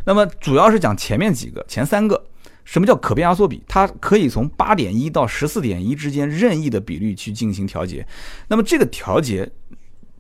[0.07, 2.25] 那么主要是讲前面几个，前三个。
[2.65, 3.63] 什么叫可变压缩比？
[3.69, 8.05] 它可以从八点一到十四点一之间任意的比率去进行调节。
[8.49, 9.49] 那么这个调节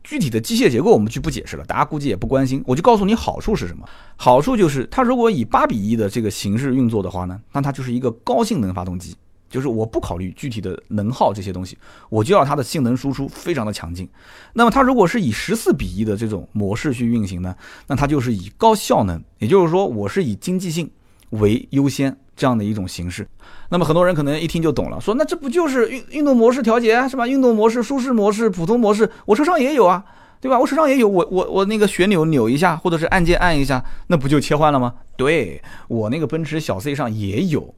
[0.06, 2.62] 具体的机械结构我们就不解释了，大家估计也不关心。
[2.64, 3.84] 我就告诉你好处是什么？
[4.14, 9.16] 好处就是它如果以八比一的这个形式运作的话呢，那它就是一个高性能发动机。
[9.48, 11.76] 就是我不考虑具体的能耗这些东西，
[12.08, 14.08] 我就要它的性能输出非常的强劲。
[14.52, 17.54] 那么它如果是以十四比一的这种模式去运行呢，
[17.88, 20.88] 那它就是以高效能，也就是说我是以经济性
[21.30, 22.16] 为优先。
[22.36, 23.26] 这样的一种形式，
[23.70, 27.26] 那么很多人可能一听就懂了，说那这不就是运运动模式调节是吧？
[27.26, 30.04] 运动模式、舒适模式、普通模式，我车上也有啊，
[30.40, 30.60] 对吧？
[30.60, 34.94] 我车上也有，我我我那个旋钮扭一下，或者是按键按一下，那不就切换了吗？
[35.16, 37.74] 对我那个奔驰小 C 上也有，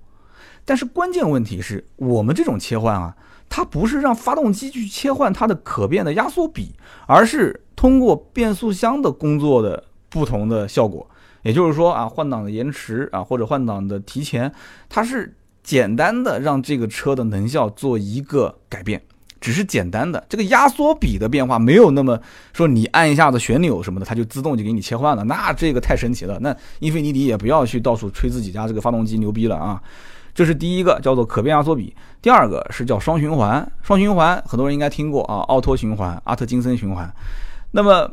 [0.64, 3.14] 但是关键问题是我们这种切换啊，
[3.48, 6.72] 它不是让发动机去切换它的可变的压缩比，
[7.06, 11.06] 而是通过变速箱的工作的不同的效果。
[11.42, 14.52] 也就是说啊，换挡的延迟啊，或者换挡的提前，
[14.88, 19.00] 它是简单的让这个车的能效做一个改变，
[19.40, 22.20] 只是简单的这个压缩比的变化，没有那么
[22.52, 26.38] 说你按一下子旋钮什么的，它就自动就给你切换了，那这个太神奇了。
[26.40, 29.80] 那英菲尼迪也不要去到处吹自己家这个发动机牛逼了啊。
[30.34, 37.10] 这是第一个叫做可变压缩比，第二个是叫双循环，双循环很多人应该听过啊，奥托循环、阿特金森循环，
[37.70, 38.10] 那么。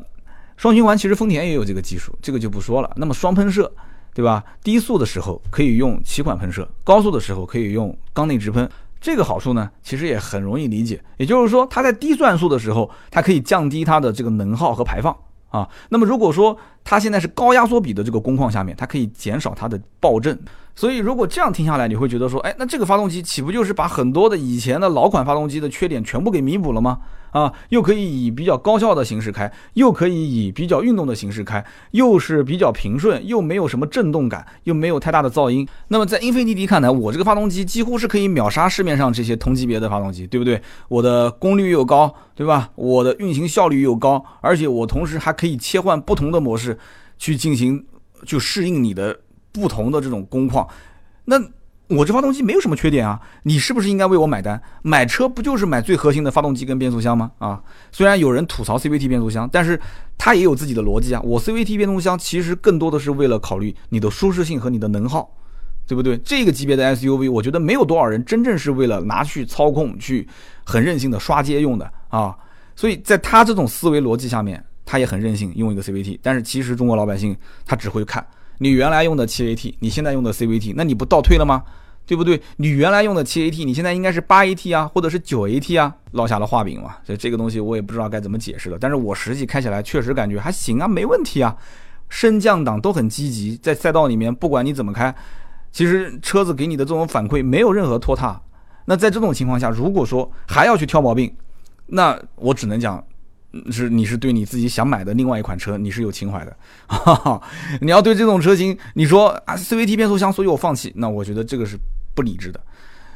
[0.57, 2.91] 双循环其实丰田也有这个技术，这个就不说了。
[2.95, 3.71] 那么双喷射，
[4.13, 4.43] 对吧？
[4.63, 8.69] 低速的时候可以用气管喷射，高速的时候可以用缸内直喷。
[9.01, 10.99] 这个好处呢，其实也很容易理解。
[11.17, 15.15] 也就是说，它在低转速的时候，它可以降低它的这个能耗和排放
[15.49, 15.69] 啊。
[15.89, 20.39] 那么如果说它现在是高压缩比的这个工况下面，它可以减少它的爆震。
[20.77, 26.99] 所以如果这样听下来，你会觉得说，哎，那这个发动机岂不就是把很多的以前的老款发动机的缺点全部给弥补了吗？
[27.31, 35.67] 啊，又可以以比较高效的形式开，又可以以比较运动的形式开，又是比较平顺，又没有什么震动感，又没有太大的噪音。
[35.89, 40.61] 那么在英菲尼迪看来，我这个发动机几乎是可以秒杀市面上这些同级别的发动机，对不对？
[40.87, 42.69] 我的功率又高，对吧？
[42.75, 46.74] 我的运行效率又高，而且我同时还可以切换不同的模式
[47.17, 47.85] 去进行，
[48.25, 49.19] 就适应你的
[49.51, 50.67] 不同的这种工况。
[51.25, 51.41] 那。
[51.87, 54.59] 我这发动机没有什么缺点啊，你是不是应该为我买单？
[54.81, 57.31] 买车不就是买最核心的发动机跟变速箱吗？
[57.37, 57.61] 啊，
[57.91, 59.79] 虽然有人吐槽 CVT 变速箱，但是
[60.17, 61.21] 它也有自己的逻辑啊。
[61.23, 65.29] 我 CVT 变速箱其实更多的是为了考虑你的舒适性和你的能耗，
[65.85, 66.17] 对不对？
[66.25, 70.27] 这个级别的 SUV，我觉得没有多少人真正是为了拿去操控、去
[70.63, 72.35] 很任性的刷街用的啊。
[72.75, 78.25] 所以在他这种思维逻辑下面，他也很任性用一个 CVT，但是其实中国老百姓他只会看。
[78.59, 81.63] 你原来用的七 AT，你现在用的 CVT，那你不倒退了吗？
[82.05, 82.41] 对不对？
[82.57, 86.95] 你原来用的七 AT，你现在应该是八 AT 啊，或者是九 AT 啊，落下了画饼嘛。
[87.03, 88.77] 所以这个东西我也不知道该怎么解释了。
[88.79, 91.57] 但是我实际开起来确实感觉还行啊，没问题啊，
[92.07, 95.13] 升降档都很积极，在赛道里面不管你怎么开，
[95.71, 98.41] 其实车子给你的这种反馈没有任何拖沓。
[98.85, 101.35] 那在这种情况下，如果说还要去挑毛病，
[101.87, 103.03] 那我只能讲。
[103.71, 106.57] 是你是对你自己想买的另外一款车，你是有情怀的。
[107.81, 111.77] 你要对这种车型，你说啊 CVT 变速箱，所以我放弃，那我觉得这个是
[112.13, 112.59] 不理智的。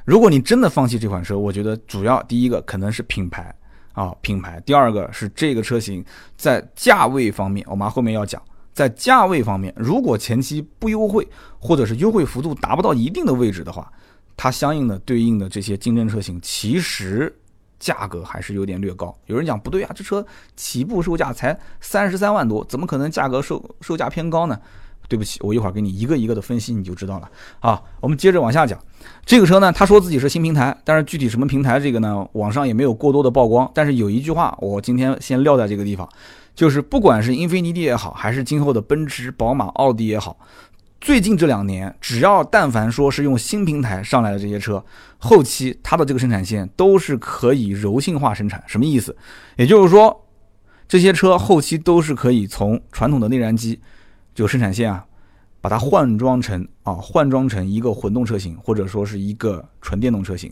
[0.06, 3.54] 如果你真的放弃这款车，我觉得主要第一个可能是品牌
[3.94, 6.04] 啊品牌，第二个是这个车型
[6.36, 8.42] 在价位方面，我们后面要讲，
[8.74, 11.28] 在价位方面，如果前期不优惠，
[11.60, 13.92] 或者是优惠幅度达不到一定的位置的话，
[14.36, 17.36] 它相应的对应的这些竞争车型其实。
[17.80, 24.60] 价格还是有点略高，有人讲不对啊，这车起步售价才三十三万多，怎么可能价格售售价偏高呢？
[25.08, 27.28] 对不起，我一会儿给你一个一个的分析，你就知道了。
[27.62, 28.78] 啊，我们接着往下讲，
[29.26, 33.72] 这个车呢，他说自己是新平台，但是具体什么平台这个呢，网上也没有过多的曝光。
[33.74, 36.08] 但是有一句话，我今天先撂在这个地方，
[36.54, 40.38] 就是不管是英菲尼迪也好，还是今后的奔驰、宝马、奥迪也好。
[41.02, 44.84] 最近这两年，只要但凡说是用新平台上来的这些车，
[45.18, 48.62] 后期它的这个生产线都是可以柔性化生产。
[48.68, 49.16] 什么意思？
[49.56, 50.26] 也就是说，
[50.90, 53.80] 这些车后期都是可以从传统的内燃机
[54.36, 55.06] 这个生产线啊，
[55.62, 60.52] 把它换装成啊，换装成一个混动车型，或者说是一个纯电动车型。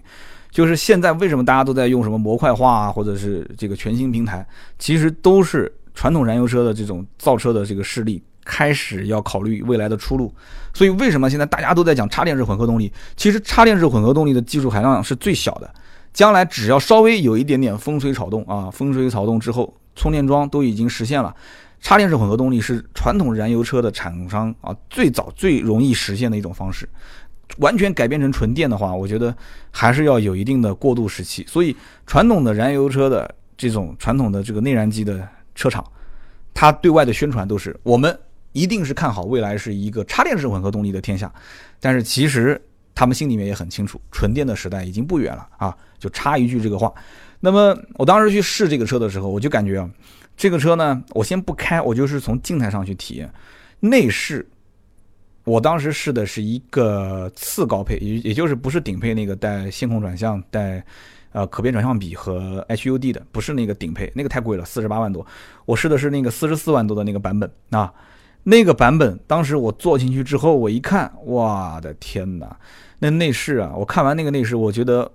[0.49, 4.47] 就是现在为什么大家都在用什么模块化啊，或者是这个全新平台，
[4.79, 8.23] 其实都是传统燃油车的这种造车的这个势力。
[8.47, 10.33] 开始要考虑未来的出路，
[10.73, 12.91] 所以为什么现在大家都在讲插电式混合动力？
[13.17, 15.69] 其实插电式混合动力的技术含量是最小的，
[16.13, 21.35] 将来只要稍微有一点点风吹草动啊，风吹草动之后，充电桩都已经实现了。
[21.79, 26.89] 插电式混合动力是传统燃油车的厂商啊最早最容易实现的一种方式。
[27.59, 29.33] 完全改变成纯电的话，我觉得
[29.71, 31.45] 还是要有一定的过渡时期。
[31.47, 31.75] 所以
[32.05, 35.25] 传统的燃油车的这种传统的这个内燃机的
[35.55, 35.83] 车厂，
[36.53, 38.19] 它对外的宣传都是我们
[38.57, 41.31] 一定是看好未来是一个插电式混合动力的天下。
[41.79, 42.59] 但是其实
[42.95, 45.77] 他们心里面也很清楚，纯电的时代已经不远了啊！
[45.99, 46.91] 就插一句这个话。
[47.39, 49.87] 那么我当时去试这个车的时候，我就感觉啊，
[50.35, 53.31] 这个车呢，我先不开，我就是从静态上去体验
[53.79, 54.43] 内饰。
[55.43, 60.83] 我当时试的是一个次高配，也也就是不是顶配那个带线控转向、带
[61.31, 65.25] 呃可变转向比和 HUD 的，不是那个顶配，那个太贵了，四十八万多。
[65.65, 67.93] 我试的是那个四十四万多的那个版本啊，
[68.43, 72.57] 那个版本当时我坐进去之后，我一看，我的天哪，
[72.99, 73.73] 那内饰啊！
[73.75, 75.11] 我看完那个内饰，我觉得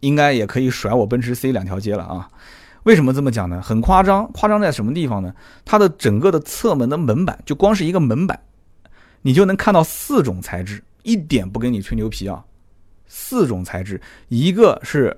[0.00, 2.28] 应该也可以甩我奔驰 C 两条街了啊！
[2.84, 3.60] 为什么这么讲呢？
[3.60, 5.34] 很夸张，夸张在什么地方呢？
[5.64, 8.40] 它的整个的侧门的门板，就光是一个门板。
[9.22, 12.44] 你就能看到四种材质，一点不跟你吹牛皮啊！
[13.06, 15.16] 四种材质，一个是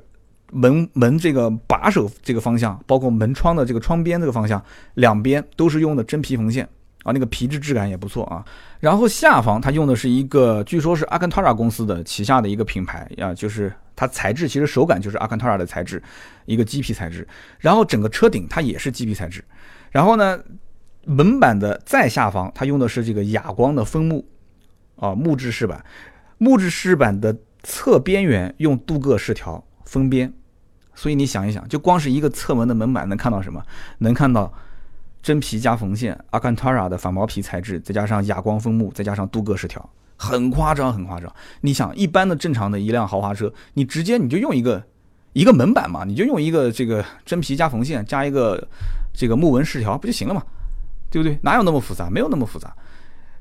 [0.52, 4.64] 门门这个把手这个方向，包括门窗的这个窗边这个方向，
[4.94, 6.68] 两边都是用的真皮缝线
[7.02, 8.44] 啊，那个皮质质感也不错啊。
[8.78, 16.02] 然后下方它用的是一个，据说是阿坎塔拉公司的旗下的一个品牌啊，就是它材质其实手感就是阿坎塔拉的材质，
[16.46, 17.26] 一个麂皮材质。
[17.58, 19.44] 然后整个车顶它也是麂皮材质，
[19.90, 20.38] 然后呢？
[21.06, 24.22] 门板的再下方，它用的是这个哑光的枫木，
[24.96, 25.82] 啊，木质饰板，
[26.36, 30.30] 木质饰板的侧边缘用镀铬饰条封边，
[30.94, 33.64] 所以你想一想，就光是一个侧门的门板能看到什么？
[33.96, 34.52] 能看到
[35.22, 41.32] 真皮加缝线，阿坎塔拉的反毛皮材质，再加上哑光枫木，再加上镀铬饰条，很夸张，很夸张。
[41.60, 44.82] 你想，一般的正常的一辆豪华车，你直接你就用一个
[45.32, 48.66] 一个门板嘛，你就用一个这个真皮加缝线加一个
[49.12, 50.42] 这个木纹饰条不就行了嘛？
[51.10, 51.38] 对不对？
[51.42, 52.08] 哪有那么复杂？
[52.08, 52.74] 没有那么复杂。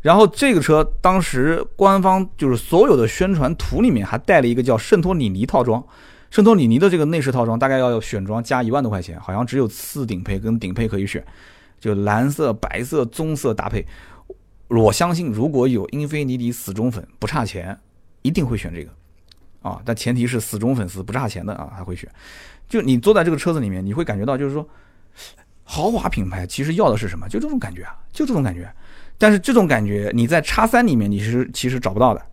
[0.01, 5.83] 然后这个车当时官方就是所有的宣传图里面还带了一个叫圣托里尼套装，
[6.31, 11.21] 圣托里尼的这个内饰套装大概要选装加一万多块钱，好像只有次顶配跟顶配可以选，
[11.79, 13.85] 就蓝色、白色、棕色搭配。
[14.67, 17.77] 我相信如果有英菲尼迪死忠粉不差钱，
[18.21, 18.91] 一定会选这个
[19.61, 19.81] 啊！
[19.83, 22.09] 但前提是死忠粉丝不差钱的啊，他会选。
[22.67, 24.67] 就你坐在这个车子里面，你会感觉到就是说。
[25.71, 27.29] 豪华品牌其实要的是什么？
[27.29, 28.73] 就这种感觉啊，就这种感觉。
[29.19, 32.25] 但是这种感觉你在叉三里面你是其实找不到的。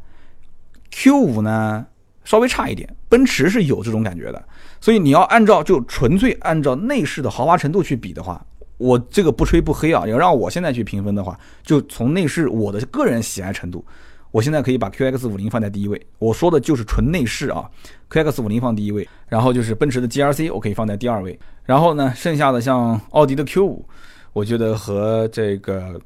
[0.90, 1.86] Q 五呢
[2.24, 4.42] 稍微差一点，奔驰是有这种感觉的。
[4.80, 8.42] 所以你要按照就纯粹按照内饰的豪华程度去比的话，
[8.78, 13.84] 我这个不吹不黑啊，要让我现在去评分的话，就从内饰我的个人喜爱程度。
[14.32, 17.70] 我现在可以把 QX 五零放在第一位，我说的就是纯内饰啊
[18.10, 23.88] ，QX 五零放第一位，然后就是奔驰的 GRC 我可以放在第二位，然后呢，剩下的像奥迪的 Q 五，
[24.34, 25.98] 我觉得和这个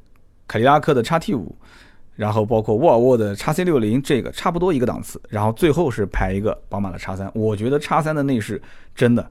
[0.47, 1.53] 凯迪拉克的 XT 五，
[2.15, 8.61] 然后包括沃尔沃的 XC 六零这个差不多一个档次，然后最后是排一个宝马的 X 三，我觉得 X 三的内饰
[8.95, 9.29] 真的，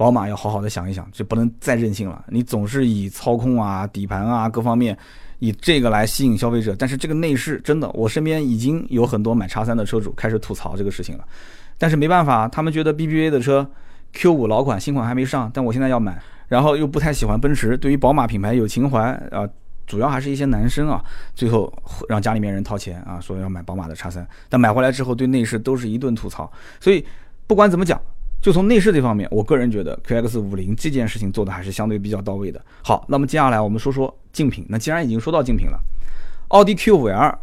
[0.00, 4.96] 宝马要好好的想一想，就不能再任性了，你总是以操控啊、底盘啊各方面。
[5.40, 11.24] 以这个来吸引消费者，但是这个内饰真的，我身边已经有很多买叉三的车主开始吐槽这个事情了。
[11.76, 13.70] 但是没办法，他们觉得 BBA 的车
[14.14, 19.46] Q 五老款新款还没上，但我现在要买，然后又不太喜欢奔驰，对于宝马品牌有情怀啊，
[19.86, 21.70] 主要还是一些男生啊，最后
[22.08, 26.50] 让家里面人掏钱啊，说要买宝马的叉三，但买回来之后对内饰都是一顿吐槽。
[26.80, 27.04] 所以
[27.46, 28.00] 不管怎么讲。
[28.40, 32.60] 就从内饰这方面，我个人觉得 QX 五零这件事情做的还是相对比较到位的。
[32.82, 34.64] 好，那么接下来我们说说竞品。
[34.68, 35.78] 那既然已经说到竞品了，
[36.48, 37.36] 奥迪 Q5L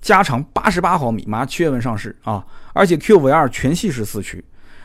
[0.00, 2.44] 加长八十八毫米，马上七月份上市啊！
[2.72, 4.44] 而且 Q5L 全系是四驱，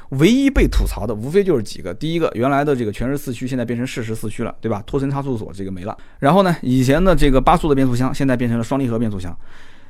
[0.09, 4.83] 唯一被吐槽的无非就是几个：第一个，原来的这个全时四驱现在变成适时四驱了，对吧？
[4.85, 5.97] 托森差速锁这个没了。
[6.19, 9.35] 然后呢，以前的这个八速的变速箱现在变成了双离合变速箱。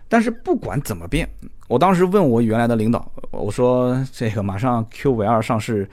[0.10, 1.30] 但是不管怎么变，
[1.68, 5.90] 我当时问我原来的领导，我说这个马上 Q 五 L 上市，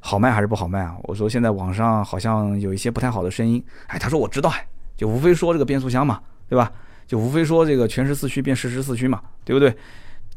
[0.00, 0.96] 好卖还是不好卖啊？
[1.04, 3.62] 我说现在网上好像有一些不太好的声音。
[3.88, 4.52] 哎，他说我知道，
[4.96, 6.70] 就无非说这个变速箱嘛，对吧？
[7.06, 9.76] 就无非说这个全时四驱变适时四驱嘛，对不对？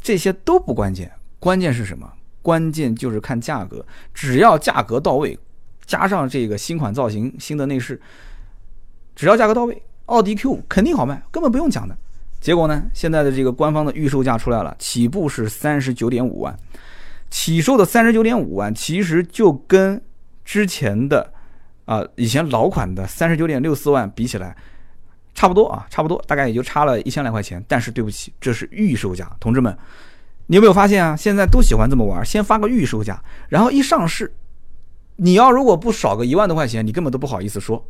[0.01, 2.11] 这些都不关键，关键是什么？
[2.41, 5.37] 关键就是看价格，只要价格到位，
[5.85, 7.99] 加上这个新款造型、新的内饰，
[9.15, 11.97] 只要价格到位，奥迪 Q 五肯定好卖，根本不用讲的。
[12.39, 12.83] 结果呢？
[12.93, 16.55] 现在的这个官方的预售价出来了，起步是三十九点五万，
[17.31, 19.99] 起售的三十九点五万，其实就跟
[20.43, 21.33] 之前的
[21.85, 24.55] 啊以前老款的三十九点六四万比起来，
[25.33, 27.63] 差不多啊，差不多，大概也就差了一千来块钱。
[27.67, 29.75] 但是对不起，这是预售价，同志们，
[30.45, 31.15] 你有没有发现啊？
[31.15, 33.19] 现在都喜欢这么玩，先发个预售价，
[33.49, 34.31] 然后一上市，
[35.15, 37.83] 你要如果不少个一万多块钱，你根本都不好意思说。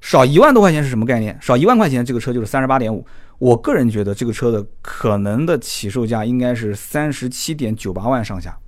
[0.00, 1.36] 少一万多块钱是什么概念？
[1.40, 3.04] 少一万块钱，这个车就是三十八点五。
[3.38, 8.58] 我个人觉得这个车的可能的起售价应该是三十七点九八万上下，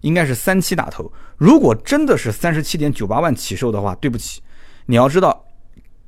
[0.00, 1.12] 应该是三七打头。
[1.36, 4.40] 如果真的是三十七点九八万起售的话，对不起，
[4.86, 5.44] 你要知道，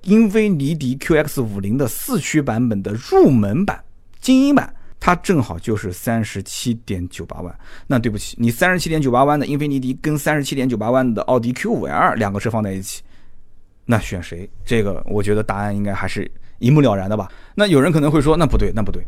[0.05, 3.85] 英菲尼迪 QX 五零的四驱版本的入门版、
[4.21, 7.55] 精英版，它正好就是三十七点九八万。
[7.87, 13.03] 那对不起，你三十七点九八万的英菲尼迪跟三十七点九八万的奥迪 Q 五 L 两个车放在一起，
[13.85, 14.49] 那选谁？
[14.65, 16.31] 这个我觉得答案应该还是。
[16.61, 17.29] 一目了然的吧？
[17.57, 19.05] 那有人可能会说，那不对，那不对。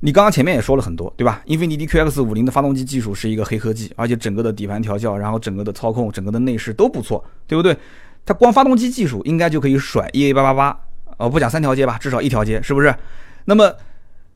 [0.00, 1.40] 你刚刚前面也说了很多，对吧？
[1.44, 7.76] 英菲尼迪 QX 五零的发动机技术是一个黑科技，而且整个的底盘调教，然后整个的操控，整个的内饰都不错，对不对？
[8.26, 10.80] 它光发动机技术应该就可以甩 EA 八八八，
[11.18, 12.92] 哦，不讲三条街吧，至少一条街，是不是？
[13.44, 13.72] 那么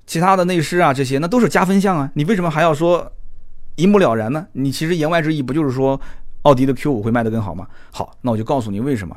[0.06, 2.08] 其他的内饰啊，这些那都是加分项啊。
[2.14, 3.10] 你为什么还要说
[3.74, 4.46] 一目了然呢？
[4.52, 6.00] 你其实言外之意不就是说
[6.42, 7.66] 奥迪的 Q 五会卖得更好吗？
[7.90, 9.16] 好，那我就告诉你为什么。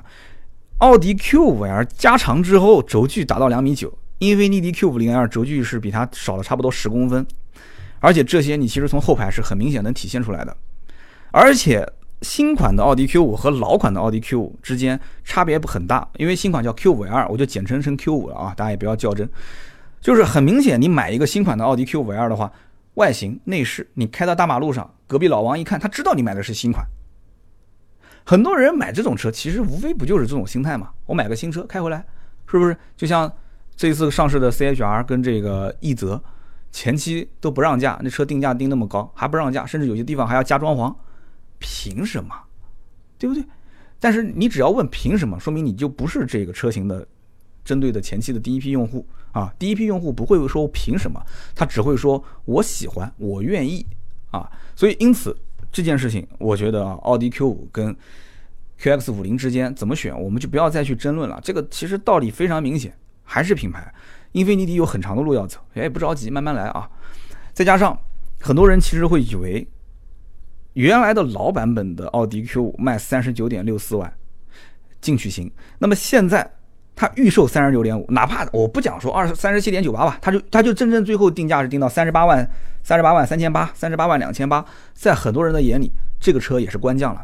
[0.80, 7.26] 奥迪 Q5L 加长之后，轴距达到两米九，英菲尼迪 Q50L 轴距是比它少了差不多十公分，
[8.00, 10.56] 而且这些你其实从后排是很明显能体现出来的。
[11.32, 11.86] 而且
[12.22, 19.30] 新款的奥迪 Q5 和老款的奥迪 Q5 之间差别不很大，因为新款叫 Q5L，我就简称成 Q5 了啊，大家也不要较真。
[20.00, 22.50] 就是很明显，你买一个新款的奥迪 Q5L 的话，
[22.94, 26.86] 外形内饰，你开到大马路上，隔壁老王一看，他知道你买的是新款。
[28.26, 30.92] 很多人买这种车，其实无非不就是这种心态嘛？
[31.06, 32.06] 我买个新车开回来，
[32.46, 32.78] 是不是？
[32.96, 33.32] 就像
[33.76, 36.22] 这次上市的 CHR 跟这个奕泽，
[36.72, 40.94] 前期都不让价，那车定价定那么高，还不让价，甚至有些地方还要加装潢，
[41.58, 42.36] 凭什么？
[43.18, 43.44] 对不对？
[44.00, 47.08] 但是你只要问凭什么，说明你就不是这个车型的
[47.66, 49.52] 针对的前期的第一批用户啊！
[49.58, 51.20] 第一批用户不会说凭什么，
[51.56, 53.86] 他只会说我喜欢，我愿意
[54.32, 54.50] 啊！
[54.76, 55.36] 所以因此。
[55.72, 57.96] 这件事情，我觉得啊，奥迪 Q 五跟
[58.80, 61.40] QX 五零之间怎么选，我们就不要再去争论了。
[61.44, 62.94] 这个其实道理非常明显，
[63.24, 63.94] 还是品牌。
[64.32, 66.90] 英菲尼迪有很长的路要走，哎，不着急，慢慢来啊。
[67.54, 67.98] 再加上
[68.40, 69.68] 很多人其实会以为，
[70.74, 74.14] 原来的老版本的奥迪 Q 五卖三十九点六四万
[75.02, 76.50] 进取型，那么现在
[77.00, 82.46] 它预售三十九点五，哪怕我不讲说二三十七点九八吧，它就它就真正最后定价是定到三十八万。
[82.82, 87.24] 三十八万三千八，三十八万两千八，在很多人的眼里，这个车也是官降了。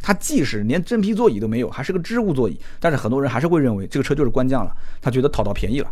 [0.00, 4.76] 它即使连真皮座椅都没有，还是个织物座椅，但是很多人还是会认为这个车就是官降了。
[5.00, 5.90] 他觉得讨到便宜了，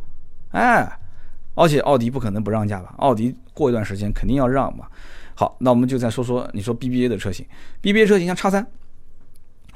[0.51, 0.87] 哎，
[1.55, 2.95] 而且奥迪不可能不让价吧？
[2.99, 4.87] 奥迪过一段时间肯定要让嘛。
[5.35, 7.45] 好，那我们就再说说你说 BBA 的车型
[7.83, 8.65] ，BBA 车型像叉三，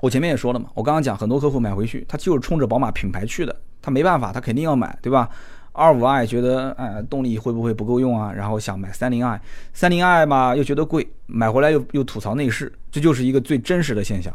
[0.00, 5.28] 我前面也说了嘛，我刚刚讲很多客户买回去，他就是冲着宝马品牌去的，他没办法，他肯定要买，对吧？
[5.72, 8.32] 二五 i 觉得哎动力会不会不够用啊？
[8.32, 9.40] 然后想买三零 i，
[9.72, 14.34] 三零 i 嘛又觉得贵，买回来又又吐槽内饰，这就是一个最真实的现象。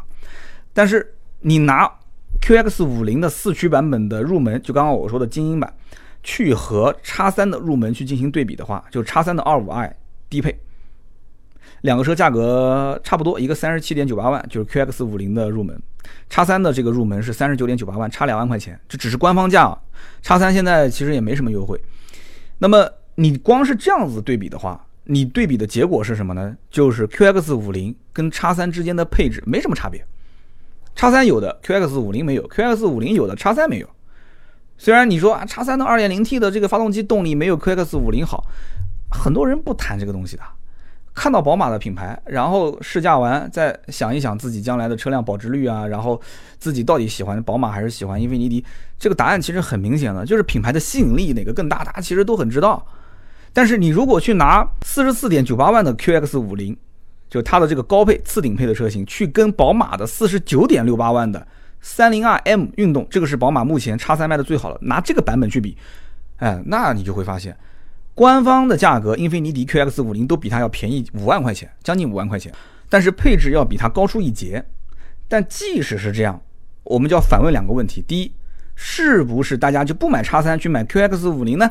[0.72, 1.90] 但是你拿
[2.40, 5.70] QX 五零的四驱版本的入门，就刚刚我说的精英版，
[6.22, 9.94] 去和叉三的入门去进行对比的话，就叉三的二五 i
[10.30, 10.58] 低配。
[11.84, 15.78] 两个车价格差不多，一个三十七点九八万，就是 QX 五零的入门，
[16.30, 19.78] 叉三的这个入门是三十九点九八万，差两万块钱，这只是官方价啊。
[20.22, 21.78] 叉三现在其实也没什么优惠。
[22.56, 26.56] 那么你光是这样子对比的话，你对比的结果是什么呢？
[26.70, 30.02] 就是 QX 五零跟叉三之间的配置没什么差别，
[30.94, 33.88] 叉三有的 QX 五零没有，QX 五零有的叉三没有。
[34.78, 38.46] 虽然你说啊，叉三的二点零 T 的这个发动机动力没有 QX 五零好，
[39.10, 40.42] 很多人不谈这个东西的。
[41.14, 46.20] 看到宝马的品牌，然后试驾完再想一想自己将来的车辆保值率啊，然后
[46.58, 48.64] 自己到底喜欢宝马还是喜欢英菲尼迪？
[48.98, 52.84] 这个答案其实很明显了，就是品牌的吸引力哪个更大，大家其实都很知道。
[53.52, 56.76] 但是你如果去拿四十四点九八万的 QX 五零，
[57.30, 61.46] 就它的这个高配次顶配的车型，去跟宝马的四十九点六八万的
[61.80, 65.76] 三零二 M 运动，这个是宝马目前叉三卖的最好的，拿这个版本去比，
[66.38, 67.56] 哎，那你就会发现。
[68.14, 72.52] 官方的价格，英菲尼迪 QX 五零都比它要便宜五万块钱，将近五万块钱，
[72.88, 74.64] 但是配置要比它高出一截。
[75.26, 76.40] 但即使是这样，
[76.84, 78.32] 我们就要反问两个问题：第一，
[78.76, 81.68] 是不是大家就不买叉三去买 QX 五零呢？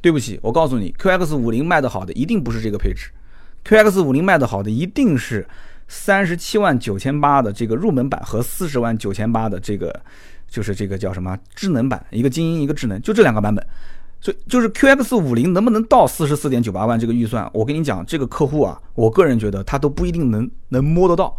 [0.00, 3.10] 对不起，我告诉你，QX 五零卖的好的一定不是这个配置
[3.66, 5.46] ，QX 五零卖的好的一定是
[5.88, 10.00] 三十七万九千八的这个入门版和四十万九千八的这个，
[10.48, 13.66] 就是这个叫什么智能版，一个精英，一个智能，就这两个版本。
[14.20, 17.48] 所以就是 QX 五零能不能到四十四点九八万这个预算？
[17.54, 21.34] 我跟你讲，这个客户啊，我个人觉得他都不一定能能摸得到。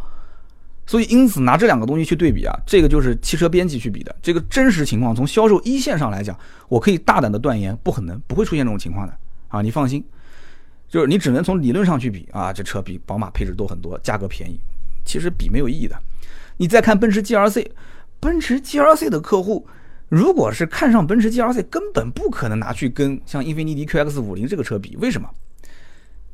[0.87, 4.13] 所以因此拿这两个东西去对比啊，这个就是汽车编辑去比的。
[4.21, 6.35] 这个真实情况从销售一线上来讲，
[6.67, 9.15] 我可以大胆的断言，不可能不会出现这种情况的
[9.47, 9.61] 啊！
[9.61, 10.03] 你放心，
[10.89, 14.59] 就是你只能从理论上去比啊，这车比宝马配置多很多，价格便宜，
[15.05, 15.95] 其实比没有意义的。
[16.57, 17.67] 你再看奔驰 GLC，
[18.19, 19.67] 奔驰 GLC 的客户。
[20.11, 24.93] 如果是看上奔驰 GLC，根本不可能拿去跟像英菲尼迪 QX 五零这个车比。
[24.97, 25.29] 为什么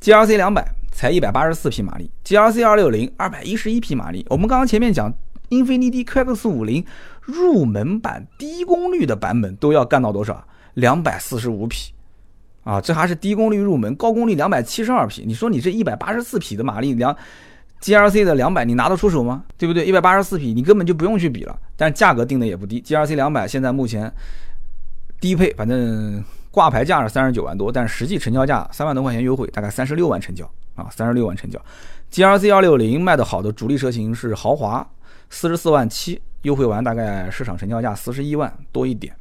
[0.00, 4.26] ？GLC 两百才一百八十四匹马力，GLC 二六零二百一十一匹马力。
[4.28, 5.14] 我们刚刚前面讲，
[5.50, 6.84] 英菲尼迪 QX 五零
[7.20, 10.44] 入门版低功率的版本都要干到多少？
[10.74, 11.92] 两百四十五匹
[12.64, 12.80] 啊！
[12.80, 15.22] 这还是低功率入门，高功率两百七十二匹。
[15.24, 17.16] 你说你这一百八十四匹的马力，两
[17.80, 19.44] GLC 的两百，你拿得出手吗？
[19.56, 19.86] 对不对？
[19.86, 21.56] 一百八十四匹，你根本就不用去比了。
[21.76, 24.12] 但是价格定的也不低，GLC 两百现在目前
[25.20, 31.60] 低配，反正挂牌价是三十九万多，但实际成交价三万多块钱优惠，大概三十六万成交啊，三十六万成交。
[32.10, 34.84] GLC 二六零卖的好的主力车型是豪华，
[35.30, 39.14] 四十四万七，优惠完大概市场成交价四十一万多一点。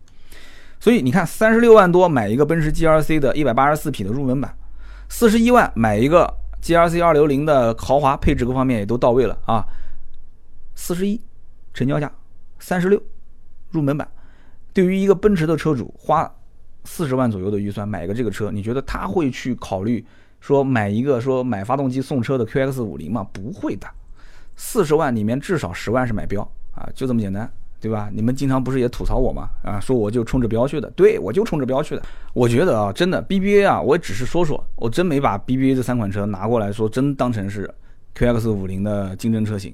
[0.79, 4.51] 所以你看，三十六万多买一个奔驰 GLC 的一百八十四匹的入门版，
[5.09, 6.33] 四十一万买一个。
[6.61, 9.65] GRC 二六零的豪华配置各方面也都到位了啊，
[10.75, 11.21] 四十一
[11.73, 12.11] 成交价
[12.59, 13.01] 三十六
[13.71, 14.07] 入门版，
[14.73, 16.29] 对于一个奔驰的车主花
[16.83, 20.05] 四十万左右的预算买个这个车，你觉得他会去考虑
[20.39, 23.25] 说买一个说买发动机送车的 Q X 五零吗？
[23.31, 23.87] 不会的，
[24.55, 26.41] 四十万里面至少十万是买标
[26.73, 27.51] 啊，就这么简单。
[27.79, 28.09] 对吧？
[28.11, 29.49] 你们经常不是也吐槽我吗？
[29.63, 32.01] 啊，说我就冲着标去的，对我就冲着标去的。
[32.33, 37.69] 我觉得啊，真的 BBA 啊，我只是说说，我真没把 BBA 这三款车拿过来说，真当成是
[38.15, 39.73] QX 五零的竞争车型。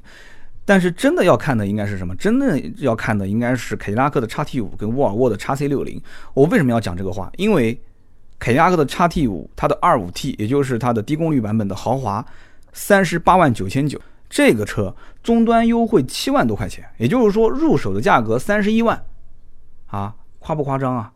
[0.66, 2.16] 但是真的要看的应该是什么？
[2.16, 6.02] 真的要看的应该是凯迪拉克的 x T 五跟沃尔沃的 x C 六零。
[6.34, 7.30] 我为什么要讲这个话？
[7.38, 7.78] 因为
[8.40, 12.26] 凯迪拉克的 x T 五，它的二五 T，也就是它的低功率版本的豪华，
[12.72, 14.00] 三十八万九千九。
[14.34, 19.06] 这个车终端优惠七万多块钱，也就是说入手的价格三十一万，
[19.86, 21.14] 啊，夸不夸张啊？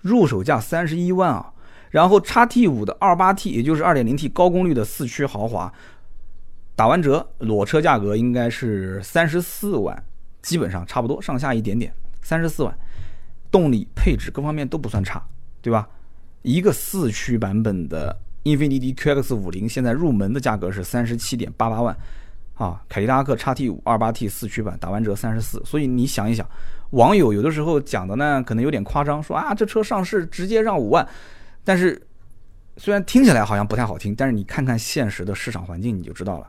[0.00, 1.52] 入手价三十一万啊！
[1.90, 5.70] 然后叉 T 五的二八 T，也就是二点零 T 高功率的四驱豪华，
[6.74, 10.02] 打完折裸车价格应该是三十四万，
[10.40, 11.92] 基本上差不多，上下一点点，
[12.22, 12.74] 三十四万，
[13.50, 15.22] 动力配置各方面都不算差，
[15.60, 15.86] 对吧？
[16.40, 21.94] 一个四驱版本的英菲尼迪 QX 五零，现在入门的价格是三十七点八八万。
[22.54, 26.48] 啊，凯迪拉克 x T 五二八 T 四驱版打完折三十四，所以你想一想，
[26.90, 31.06] 网友有的时候讲的呢，可能有点夸张，说啊这车上市直接让五万，
[31.64, 32.00] 但是
[32.76, 36.48] 虽然听起来好像不太好听，但是你看看现实的市场环境你就知道了。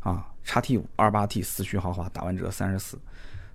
[0.00, 2.98] 啊，x T 五二八 T 四驱豪华打完折三十四，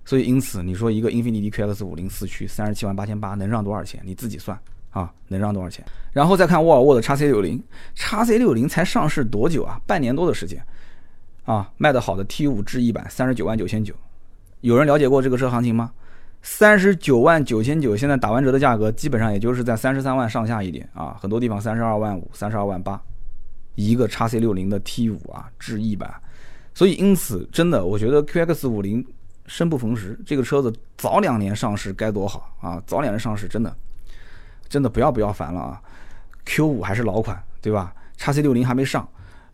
[0.04, 4.00] 所以因此你说一个英菲尼迪 QX 五零四驱三十七万八千八能让多少钱？
[4.04, 4.58] 你自己算
[4.90, 5.84] 啊，能让多少钱？
[6.12, 7.62] 然后再看沃尔沃的 x C 六零
[7.94, 9.80] ，x C 六零才上市多久啊？
[9.86, 10.60] 半年多的时间。
[11.44, 13.94] 啊，卖的好的 T 五智逸版三十九万九千九，
[14.60, 15.92] 有人了解过这个车行情吗？
[16.42, 23.00] 三十九万九千九，现在打完折的价格基本上也就是在三十三万上下一点啊，很多地方三十二万五、三十二万八，
[23.74, 26.12] 一个叉 C 六零的 T 五啊，智逸版，
[26.74, 29.02] 所以因此真的，我觉得 QX 五零
[29.46, 32.82] 生不逢时，这个车子早两年上市该多好啊！
[32.86, 33.74] 早两年上市真的，
[34.68, 35.80] 真的不要不要烦了啊
[36.46, 37.94] ！Q 五还是老款对吧？
[38.16, 39.06] 叉 C 六零还没上。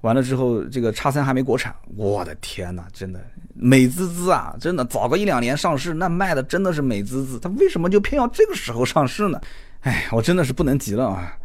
[0.03, 3.21] 完了之后，这个叉三还没国产，我的天哪，真的
[3.55, 4.57] 美滋滋啊！
[4.59, 7.39] 真的早个一两年上市，那卖的真的是美滋滋。
[7.39, 9.39] 它为什么就偏要这个时候上市呢？
[9.81, 11.37] 哎，我真的是不能急了啊！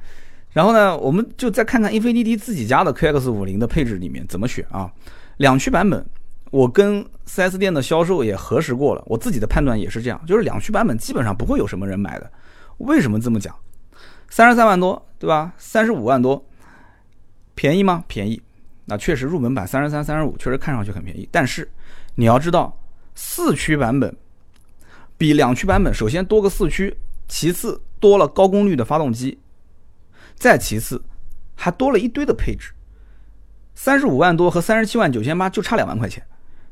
[0.52, 4.90] 然后呢，我们就再看看英菲尼迪自己家的 QX 五零的配置里面怎么选啊？
[5.36, 6.06] 两驱版本，
[6.50, 12.32] 我跟 4S 店的销售也核实过了，我自己的判断也是这样，就是两驱版本基本上不会有什么人买的。
[12.78, 13.54] 为什么这么讲？
[14.30, 15.54] 三十三万多，对吧？
[15.58, 16.42] 三十五万多。
[17.54, 18.04] 便宜吗？
[18.08, 18.42] 便宜，
[18.86, 21.28] 那确实入门版三十三、三十五确实看上去很便宜。
[21.32, 21.70] 但是
[22.16, 22.78] 你要知道，
[23.16, 24.16] 四驱版本
[25.18, 26.96] 比两驱版本首先多个四驱，
[27.28, 29.40] 其次多了高功率的发动机，
[30.36, 31.04] 再其次
[31.56, 32.72] 还多了一堆的配置。
[33.74, 36.26] 三十五万多和三十七万九千八就差两万块钱。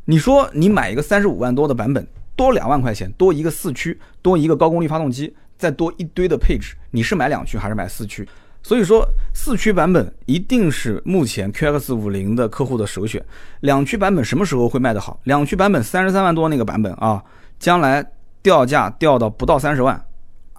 [0.05, 8.28] 你说你买一个三十五万多的版本，多两万块钱，多一个四驱，多一个高功率发动机，再多一堆的配置，你是买两驱还是买四驱？
[8.64, 13.24] 所以说，四驱版本一定是目前 QX 五零的客户的首选。
[13.59, 15.20] 两驱版本什么时候会卖得好？
[15.26, 17.22] 两驱版本三十三万多那个版本啊，
[17.59, 18.03] 将来
[18.41, 20.01] 掉价掉到不到三十万，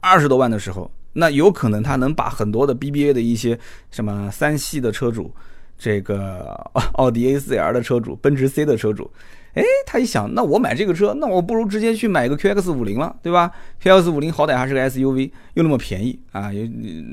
[0.03, 3.59] 二十多万的时候，那有可能它能把很多的 BBA 的一些
[3.91, 5.35] 什么三系的车主，
[5.79, 9.11] 这个奥迪 A4L 的车主，奔驰 C 的车主。
[9.55, 13.51] 哎，他一想，那我买这个车，那我不如直接去买个 QX 五零了，对吧
[13.83, 16.51] ？QX 五零好歹还是个 SUV，又那么便宜啊！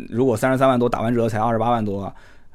[0.10, 2.02] 如果三十三万多打完折才二十八万多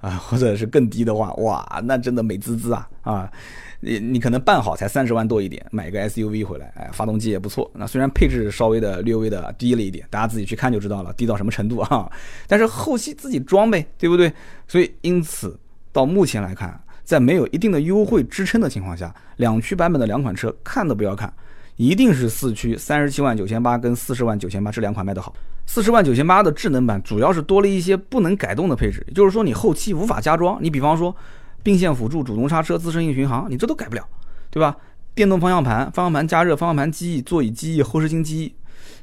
[0.01, 2.89] 啊， 或者是更低的话，哇，那真的美滋滋啊！
[3.03, 3.31] 啊，
[3.79, 7.71] 你你可能办好才三十万多一点，买个 SUV 回来，哎，发动机也不错。
[7.73, 12.11] 那虽然配置稍微的略微的低了一点，大家自己去看就知道了，低到什么程度啊？
[12.49, 14.33] 但是后期自己装呗，对不对？
[14.67, 15.57] 所以因此
[15.93, 16.81] 到目前来看。
[17.07, 21.33] 在没有一定的优惠支撑的情况下，两驱版本的两款车看都不要看，
[21.77, 25.33] 一定是四驱三十七万九千八跟四十万九千八这两款卖得好。
[25.67, 30.59] 四十万九千八的智能版主要是多了一些不能改动的配置，也就是说你后期无法加装。
[30.61, 31.15] 你比方说
[31.63, 34.05] 并线辅助、主动刹车、自适应巡航，你这都改不了，
[34.51, 34.77] 对吧？
[35.15, 38.55] 电动方向盘、方向盘加热、方向盘记忆、座椅记忆、后视镜记忆，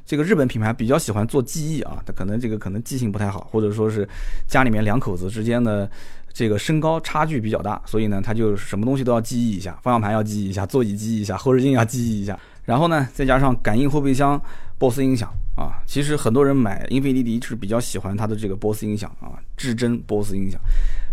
[0.06, 4.08] 这个日本品牌比较喜欢做记忆啊，它可能这个可能记性不太好，或者说是
[4.46, 5.90] 家里面两口子之间的
[6.34, 14.38] 这个身高差距比较大，所以呢，它就什么东西都要记忆一下，方向盘要记忆一下，座椅记忆一下，后视镜要记忆一下，然后呢，再加上感应后备箱、
[14.78, 20.60] BOSS 音响啊，其实很多人买英菲尼迪是比较喜欢它的这个 BOSS 音响啊，至臻 BOSS 音响，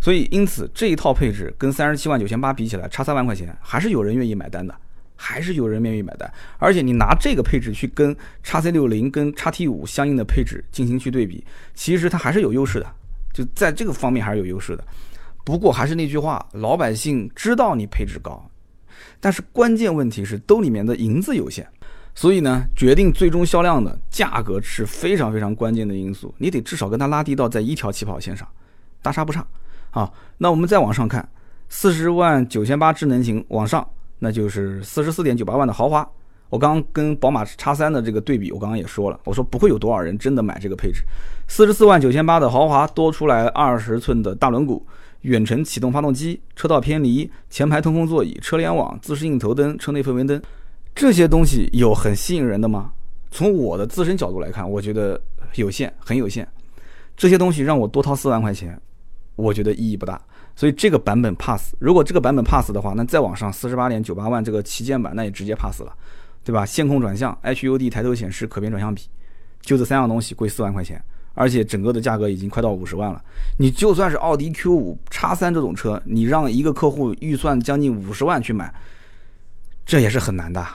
[0.01, 4.76] 所以因此这一套配置跟三十七万九千八比起来，差三万块钱，还是有人愿意买单的。
[5.24, 11.45] 还是有人愿意买单，而且你拿这个配置去跟叉 C 六零跟叉 T 五相应的配置进行去对比，
[11.76, 12.88] 其实它还是有优势的，
[13.32, 14.84] 就在这个方面还是有优势的。
[15.44, 18.44] 不过还是那句话，老百姓知道你配置高，
[19.20, 21.68] 但是关键问题是兜里面的银子有限，
[22.14, 28.48] 所以呢，决定最终销量的价格是非常非常关键的因素，你得至少跟它拉低到在一条起跑线上，
[29.02, 29.46] 大差不差。
[29.89, 31.28] 好，那我们再往上看，
[31.70, 33.88] 四十万九千八智能型往上。
[34.24, 36.08] 那就是四十四点九八万的豪华，
[36.48, 41.02] 我刚刚跟宝马叉三的这个对比，我刚刚也说了，我说不会有多少人真的买这个配置。
[41.48, 44.80] 四十四万九千八的豪华多出来二十寸的大轮毂、
[45.22, 50.41] 远程启动发动机、车道偏离、前排通风座椅、车联网、自适应头灯、车内氛围灯，
[50.95, 52.91] 这些东西有很吸引人的吗？
[53.30, 55.19] 从我的自身角度来看，我觉得
[55.55, 56.47] 有限，很有限。
[57.15, 58.80] 这些东西让我多掏四万块钱，
[59.36, 60.19] 我觉得意义不大。
[60.55, 65.95] 所以这个版本 pass，如果这个版本 pass 的话，那再往上四十八点九八万这个旗舰版，那也直接 pass 了，
[66.43, 66.65] 对吧？
[66.65, 69.03] 线控转向、HUD 抬头显示、可变转向比，
[69.61, 71.01] 就这三样东西贵四万块钱，
[71.34, 73.24] 而且整个的价格已经快到五十万了。
[73.58, 78.74] 你就算是奥迪 Q 五叉三这种车，你让一个客户预算将近五十万去买，
[79.86, 80.66] 这也是很难的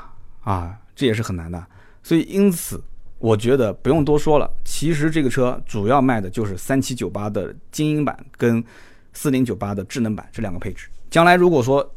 [0.43, 1.65] 啊，这也是很难的。
[2.03, 2.83] 所以因此，
[3.19, 8.65] 我觉得不用多说了，其实这个车主要卖的就是三七九八的精英版跟。
[9.19, 11.91] 四零九八的智能版这两个配置，将来如果说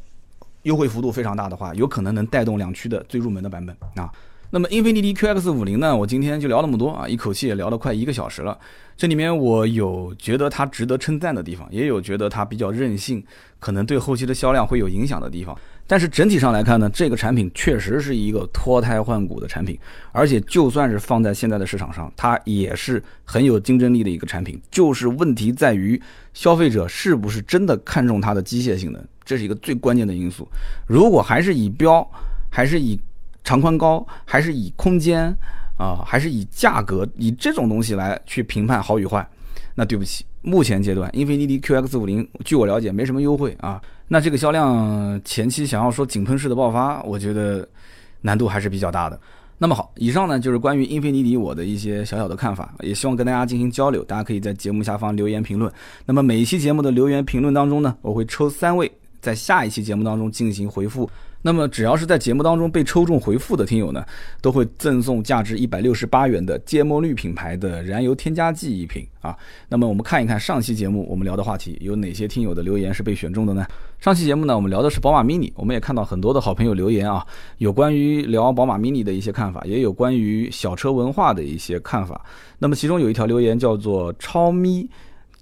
[0.62, 4.10] 优惠幅度非常大的话，有可能能带动两驱的最入门的版本啊。
[4.52, 8.58] 那么英菲尼迪 QX 五零呢，我今天就聊那么多啊，一口气也聊了快一个小时了。
[8.98, 13.24] 这里面我有觉得它值得称赞的地方，也有觉得它比较任性，
[13.60, 15.56] 可能对后期的销量会有影响的地方。
[15.86, 19.78] 但是整体上来看呢，这个产品确实是一个脱胎换骨的产品，
[20.12, 24.60] 而且就算是放在现在的市场上，它也是很有竞争力的一个产品。
[24.72, 26.02] 就是问题在于
[26.34, 30.48] 消费者是不是真的看重它的机械性能，这是一个最关键的因素。
[30.88, 32.06] 如果还是以标，
[32.52, 33.00] 还是以
[33.44, 35.36] 长宽高，还是以空间
[35.78, 39.28] 啊，还是以价格，以这种东西来去评判好与坏，
[39.76, 43.82] 那对不起，目前阶段英菲尼迪 QX 五零，据我了解没什么优惠啊。
[44.08, 47.68] 那这个销量前期想要说井喷式的爆发，我觉得
[48.22, 49.20] 难度还是比较大的。
[49.62, 54.04] 那么好，以上呢就是关于英菲尼迪我的一些小小的看法，也希望跟大家进行交流。
[54.06, 55.72] 大家可以在节目下方留言评论。
[56.06, 58.90] 那么每一期节目的留言评论当中呢，我会抽三位，
[59.22, 61.10] 在下一期节目当中进行回复。
[61.42, 64.06] 那么只要是在节目当中被抽中回复的听友呢，
[64.42, 69.34] 都会赠送价值一百六十八元的芥末绿品牌的燃油添加剂一瓶啊。
[69.70, 73.66] 那么我们看一看上期节目我们聊的话题有哪些听友的留言是被选中的呢？
[74.02, 77.26] 上期节目呢，我们聊的是宝马 mini，我们也看到很多的好朋友留言啊，
[77.60, 82.22] 有关于聊宝马 mini 的一些看法，也有关于小车文化的一些看法。
[82.58, 84.90] 那么其中有一条留言叫做超咪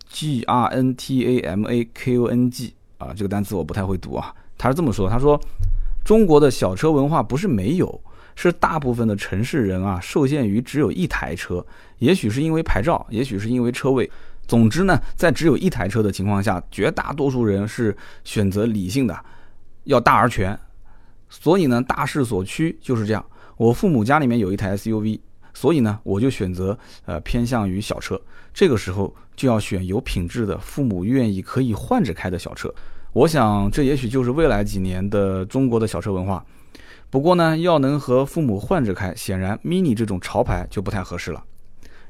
[0.07, 5.39] G R N T A M A K O N G 啊，这个单词我不太会读啊，他是这么说，他说。
[6.03, 8.01] 中国的小车文化不是没有，
[8.33, 11.65] 是大部分的城市人啊受限于只有一台车，
[11.97, 14.09] 也许是因为牌照，也许是因为车位。
[14.47, 17.93] 总之呢，在只有一台车的情况下，绝大多数人是
[18.23, 19.19] 选择理性的，
[19.83, 20.57] 要大而全。
[21.29, 23.25] 所以呢，大势所趋就是这样。
[23.57, 25.19] 我父母家里面有一台 SUV，
[25.53, 28.17] 所以呢，我就选择呃偏向于小车。
[28.53, 32.73] 这个时候就要选有品质的，父母愿意可以换着开的小车。
[33.13, 36.45] 我想，这也许就是未来几年的中国的小车文化。
[37.09, 41.41] 不过呢，要能和父母换着开，显然 Mini 这种潮牌就不太合适了。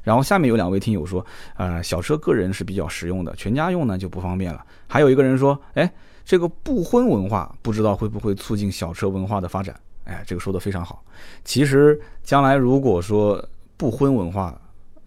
[0.02, 1.24] 然后下面有两位听友说，
[1.56, 4.64] 呃，小车个人是比较实用的，全家用呢就不方便了。
[4.86, 5.90] 还有一个人说，哎，
[6.24, 9.78] 这个不婚文化不知道会不会促进小车文化的发展？
[10.04, 11.04] 哎，这个说的非常好。
[11.44, 13.42] 其实将来如果说
[13.76, 14.58] 不婚文化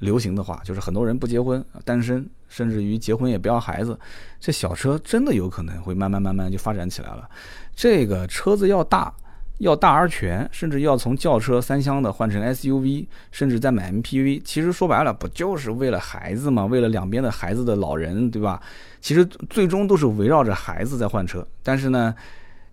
[0.01, 2.29] 流行的话，就是很多人不结婚，单身。
[2.49, 3.97] 甚至于结婚也不要孩子，
[4.37, 7.25] 这小车真的有可能会慢慢慢慢就发展起来了。
[7.73, 9.13] 这个车子要大，
[9.59, 14.41] 要大而全，甚至要从轿车三厢的换成 SUV，甚至再买 MPV。
[14.43, 16.65] 其实说白了，不就是为了孩子吗？
[16.65, 18.61] 为了两边的孩子的老人，对吧？
[18.99, 21.47] 其实最终都是围绕着孩子在换车。
[21.63, 22.13] 但是呢，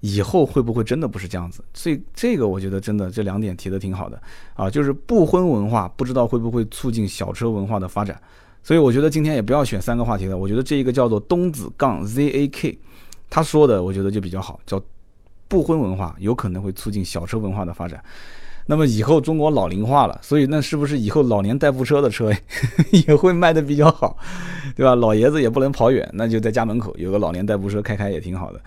[0.01, 1.63] 以后会不会真的不是这样子？
[1.75, 4.21] 所以这个我觉得真的这两点提的挺好的
[4.55, 8.21] 啊，就是不婚文化不知道会不会促进小车文化的发展。
[8.63, 12.77] 所以我觉得今天也不要选三个话题了，我觉得这一个叫做东子杠 ZAK，
[13.31, 14.83] 他说的我觉得就比较好，叫
[15.47, 18.03] 不婚文化有可能会促进小车文化的发展。
[18.71, 22.31] 那么以后中国老龄化了，所以那是不是以后老年代步车的车
[22.93, 24.15] 也会卖的比较好，
[24.77, 24.95] 对吧？
[24.95, 28.61] 老爷子也不能跑远，那就在家门口有个老年代步车开开也挺好的。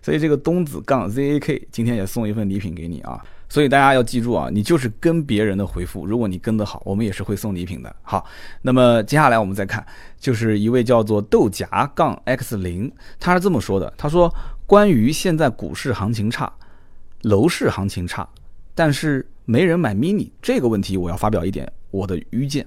[0.00, 3.20] 所以这个东子杠 ZAK 今天也送一份礼品给你啊！
[3.48, 7.94] 所以大家要记住啊，你就是跟别人的回复，如果你跟得好，我们也是会送礼品的。
[8.02, 8.24] 好，
[8.62, 9.84] 那么接下来我们再看，
[10.20, 14.32] 就是一位叫做豆荚杠 X 零，他是这么说的：他说
[14.66, 16.50] 关于现在股市行情差，
[17.22, 18.26] 楼市行情差，
[18.76, 19.26] 但是。
[19.50, 22.66] 没人买 mini 这个问题，我要发表一点我的愚见。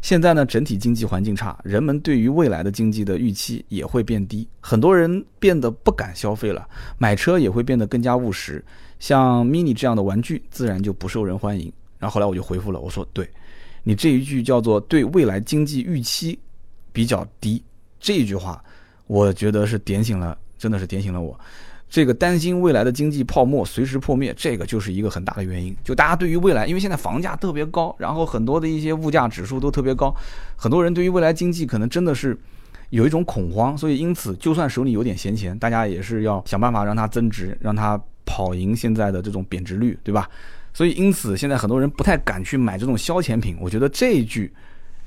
[0.00, 6.64] 现在呢，整体经济环境差，人们对于未来的经济的预期也会变低，很多人变得不敢消费了，
[6.96, 8.64] 买车也会变得更加务实。
[9.00, 11.72] 像 mini 这样的玩具，自然就不受人欢迎。
[11.98, 13.28] 然后后来我就回复了，我说：“对，
[13.82, 16.38] 你这一句叫做对未来经济预期
[16.92, 17.60] 比较低
[17.98, 18.62] 这一句话，
[19.08, 21.36] 我觉得是点醒了，真的是点醒了我。”
[21.92, 25.76] 这个担心未来的经济泡沫随时破灭，这个就是一个很大的原因。
[25.84, 30.10] 就大家对于未来，因为现在房价特别高，然后很多的一些物价指数都特别高，
[30.56, 32.34] 很多人对于未来经济可能真的是
[32.88, 40.26] 有一种恐慌，所以因此，就算手里有点闲钱，大家也是要想办法让它增值，让它跑赢现在的这种贬值率，对吧？
[40.72, 43.58] 所以因此，现在很多人不太敢去买这种消遣品。
[43.60, 44.50] 我觉得这一句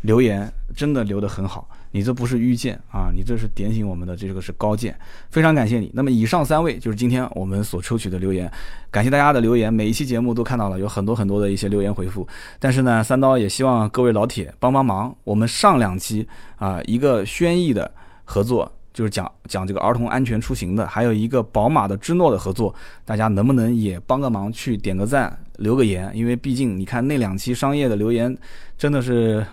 [0.01, 1.67] 留言真的留得很好。
[1.95, 4.93] 你这不是愚见啊，你这是点醒我们的这个是高见，
[5.29, 5.89] 非常感谢你。
[5.93, 8.51] 那么以上三位就是今天我们所抽取的留言，
[8.91, 12.27] 感谢大家的留言，每一期节目都看到了有很多很多的一些留言回复。
[12.59, 16.27] 但是呢，三刀也希望各位老铁帮帮忙，我们上两期
[16.57, 17.89] 啊一个轩逸的
[18.25, 22.75] 合作，就是讲讲这个儿童安全出行的，还有一个宝马的芝诺的合作，
[23.05, 26.11] 大家能不能也帮个忙去点个赞，留个言？
[26.13, 28.37] 因为毕竟你看那两期商业的留言
[28.77, 29.45] 真的是。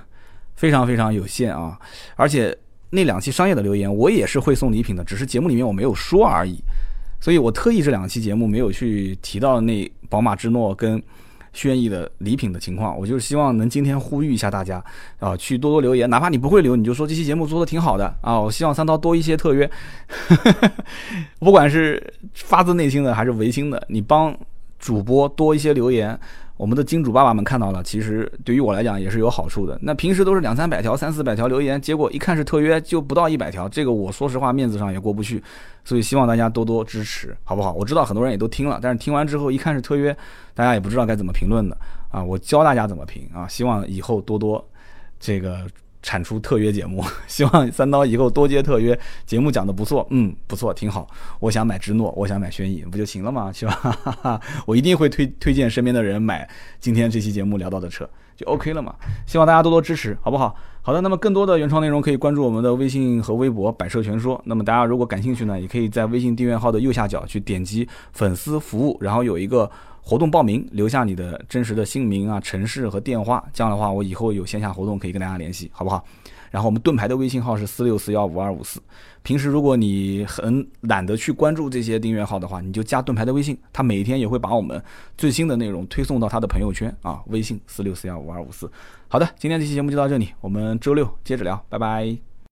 [0.55, 1.79] 非常非常有限啊！
[2.17, 2.57] 而且
[2.91, 6.57] 那两期商业的留言，我也是会送礼品的，只是节目里面我没有说而已。
[7.21, 11.01] 所以我特意这两期节目没有去提到那宝马之诺跟
[11.53, 12.99] 轩逸的礼品的情况。
[12.99, 14.85] 我就是希望能今天呼吁一下大家
[15.21, 18.41] 啊，去多多留言，哪怕你不会留，你就说这期节目做的挺好的啊！
[18.41, 19.71] 我希望三刀多一些特约，
[21.39, 24.37] 不管是发自内心的还是违心的，你帮
[24.79, 26.19] 主播多一些留言。
[26.63, 29.77] 我们的金主爸爸们看到了，其实对于我来讲也是有好处的。
[29.83, 35.43] 那平时都是两三百条、三四百条留言，结果一看是特约，就不到一百条，这个我说实话面子上也过不去。
[35.85, 37.73] 所以希望大家多多支持，好不好？
[37.73, 40.17] 我知道很多人也都听了，但是听完之后一看是特约，
[40.55, 41.77] 大家也不知道该怎么评论的
[42.13, 42.23] 啊。
[42.23, 44.65] 我教大家怎么评啊，希望以后多多
[45.19, 45.67] 这个。
[46.03, 51.07] 产出特约节目， 希望三刀以后多接特约节目，讲的不错，嗯，不错，挺好。
[51.39, 53.53] 我想买芝诺，我想买轩逸，不就行了吗？
[53.53, 54.41] 是吧？
[54.67, 56.49] 我一定会推推荐身边的人买
[56.81, 58.95] 今天这期节目聊到的车，就 OK 了嘛。
[59.27, 60.55] 希望大家多多支持，好不好？
[60.83, 64.41] 好的，那么更多的原创内容可以关注我们的微信和微博“百车全说”。
[64.45, 69.71] 那么大家如果感兴趣呢，也可以在微信订阅号的右下角去点击粉丝服务，然后有一个。
[70.05, 76.05] 活动报名，留下你的真实的姓名啊、城市和电话，这样的话我以后有线下活动可以跟大家联系，好不好？
[76.51, 78.79] 然后我们盾牌的微信号是四六四幺五二五四。
[79.23, 84.83] 平时如果你很懒得去关注这些订阅号的话，你就加盾牌的微信，他每天也会把我们
[85.17, 87.23] 最新的内容推送到他的朋友圈啊。
[87.29, 88.71] 微信四六四幺五二五四。
[89.09, 92.32] 好的，今天这期节目就到这里，我们周六接着聊，拜拜。